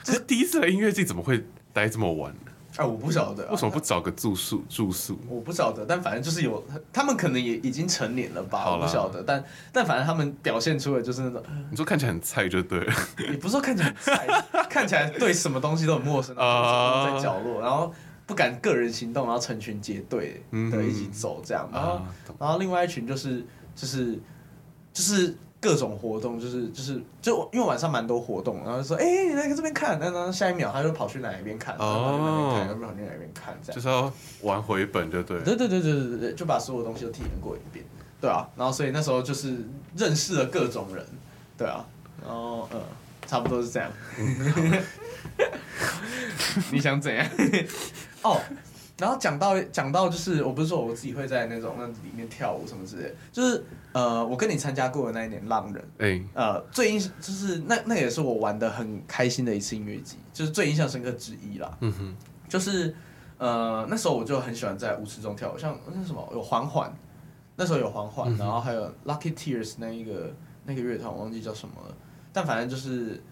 [0.02, 1.46] 这第一次来音乐季怎么会？
[1.72, 2.34] 待这么晚？
[2.76, 5.18] 哎、啊，我不晓得、啊，为什么不找个住宿住宿？
[5.28, 8.70] 我不晓得，但反正就是有，他们可能也已经成年了吧？
[8.70, 17.92] 我不晓得，但但反正他们表现出的就是那种，你说看起来很菜就对了， 也不是说看起来很菜， 看起来对什么东西都很陌生，然后在角落，然后
[18.24, 20.40] 不敢个人行动，然后成群结队
[20.70, 22.00] 的一起走这样，然后
[22.38, 23.44] 然后另外一群就是
[23.74, 24.16] 就是
[24.92, 25.36] 就是。
[25.61, 37.84] 各种活动就是就是就因为晚上蛮多活动，然后就说哎、欸，你来这边看，然后下一秒他就跑去哪一边看，哦，然后跑去哪一边看，这样就是要玩回本就对，对对对对对对，就把所有东西都体验过一遍，
[38.20, 39.56] 对啊，然后所以那时候就是
[39.94, 41.04] 认识了各种人，
[41.58, 41.84] 对啊，
[42.24, 42.80] 然后嗯，
[43.26, 43.92] 差不多是这样，
[46.72, 47.26] 你想怎样？
[48.22, 48.40] 哦。
[48.98, 61.76] 然后讲到讲到就是，我不是说我自己会在那种那里面跳舞什么之类的，就是呃，我跟你参加过的那一年浪人，欸、呃，最印就是那那也是我玩的很开心的一次音乐季，就是最印象深刻之一啦。
[61.80, 62.16] 嗯哼，
[62.49, 62.95] 就是
[63.38, 66.95] 呃那时候我就很喜欢在舞池中跳舞，像那什么有缓缓，
[67.57, 70.32] 那时候有缓缓，嗯、然后还有 Lucky Tears 那一个
[70.64, 71.95] 那个乐团我忘记叫什么了，
[72.32, 73.22] 但反正就是。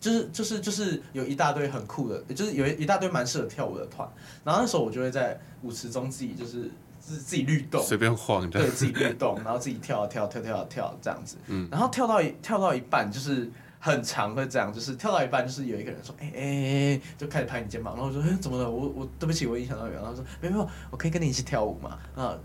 [0.00, 4.08] 就是就是就是有一大堆很酷的，就是有一大堆蛮适合跳舞的团，
[4.44, 6.70] 然后那时候我就会在舞池中自己就是
[7.00, 18.70] 自自己律动，随便晃，对，自己律动，然后自己跳跳跳跳跳这样子，嗯，然后跳到一跳到一半就是很长会这样，就是跳到一半就是有一个人说，哎哎哎，就开始拍你肩膀，然后我说，哎，怎么了？
[18.70, 22.38] 我我对不起，我影响到你，然后说，没有没有，我可以跟你一起跳舞嘛，啊，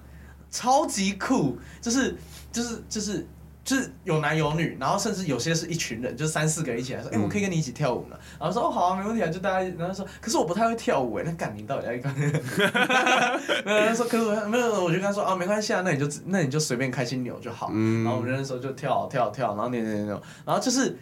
[0.50, 2.16] 超级酷，就是
[2.52, 3.28] 就是就是。
[3.64, 8.18] 就是有男有女，然后甚至有些是一群人，就三四个人一起来说，哎、嗯欸，我可以跟你一起跳舞呢。
[8.38, 12.14] 然后说，哦，好啊，没问题啊，就大家，然后说，可是我不太会跳舞哎，那赶你到底要干？
[13.64, 17.70] 没有，他说，可是我没有，我就跟他说，啊，没关系啊，那你就那你就随便开心扭就好。
[17.74, 20.98] 嗯、然后我们那时候就跳跳跳，然后扭扭扭，然后就是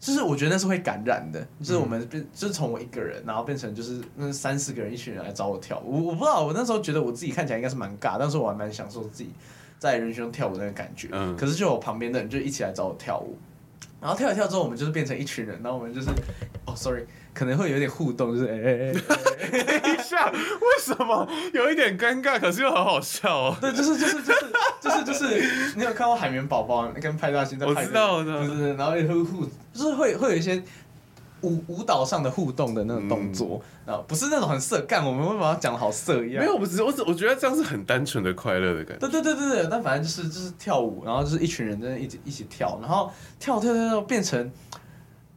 [0.00, 9.30] 就是我觉得那是会感染的，就是我们变就是从我一个人，然后变成就是那三四个人一群人来找我跳舞，我我不知道，我那时候觉得我自己看起来应该是蛮尬，但是我还蛮享受自己。
[9.78, 13.38] 在人群中跳舞那个感觉，嗯、可是就我旁边的人就一起来找我跳舞，
[14.00, 16.08] 然后跳一跳之后，我们就是变成一群人，然后我们就是，
[16.66, 18.92] 哦，sorry，可能会有点互动，就是 哎哎
[19.52, 20.38] 哎，等一下，为
[20.80, 23.56] 什么有一点尴尬，可是又好好笑哦？
[23.60, 24.46] 对，就是就是就是
[24.80, 27.72] 就是就是，你有看过海绵宝宝跟派大星在拍？
[27.72, 30.62] 我知道的，就是然后也会互，就是会会有一些。
[31.42, 36.42] 舞舞蹈上的互动的那种动作，啊、嗯，不是那种很色干，我们会把它讲的好色一样。
[36.42, 39.08] 没有，我只我只我觉得这样是很单纯的快乐的感觉。
[39.08, 44.50] 对对对对对，但反正就是就是跳舞，然后就是一群人在那一起一起跳，然后跳跳跳跳变成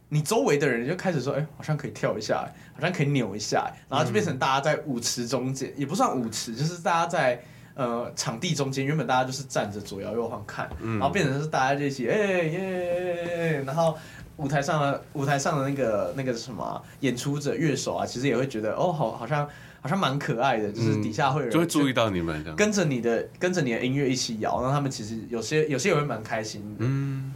[0.08, 7.42] 你周围的人就开始说，哎、欸，好像可以跳一下，好像可以扭一下，然后就变成大家在舞池中间，嗯、也不算舞池，就是大家在
[7.74, 13.96] 呃场地中间，原本大家就是站着左摇右晃看，嗯、然后变成是大家就一起哎耶，然后。
[14.38, 19.46] 舞台上的舞台上的那个那个什么演出者乐手啊，其实也会觉得哦，好好像
[19.80, 26.76] 好像蛮可爱的，嗯、就是底下会有人就会注意到你们，跟着你的跟着你的音乐一起摇，然后他们其实有些有些也会蛮开心的。
[26.78, 27.32] 嗯，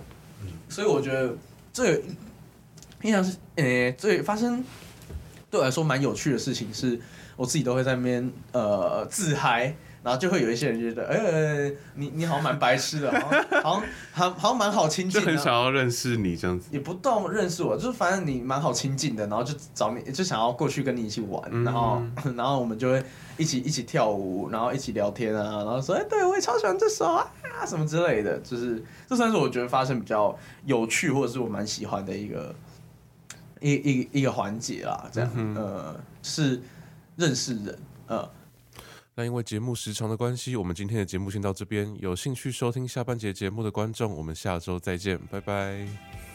[0.71, 1.37] 所以我觉得
[1.71, 2.03] 最
[3.03, 4.65] 印象是诶、欸，最发生
[5.51, 6.99] 对我来说蛮有趣的事情是，
[7.37, 9.73] 我自己都会在那边呃自嗨。
[10.07, 13.83] 然后就会有一些人觉得，哎、欸，你你好像蛮白痴的，好像 好
[14.15, 22.01] 像好像蛮好亲近的，就很想要认识你这样子，也不动认识我，就是反正你蛮好亲近的，然后就找你，就想要过去跟你一起玩，嗯、然后
[22.37, 23.03] 然后我们就会
[23.37, 27.27] 一起一起跳舞，然后一起聊天啊，然后说，哎、欸，对我也超喜欢这首啊，
[27.67, 32.55] 什么之类的，就是这算是我觉得发生比较有趣或者是我蛮喜欢的一个
[33.59, 36.63] 一一一个环节啦，这样，嗯、呃，是
[37.17, 37.77] 认识人，
[38.07, 38.31] 呃。
[39.19, 41.97] 那因为节目时长的关系，我们今天的节目先到这边。
[42.01, 46.26] 有兴趣收听下半节节目的观众，我们下周再见，拜拜。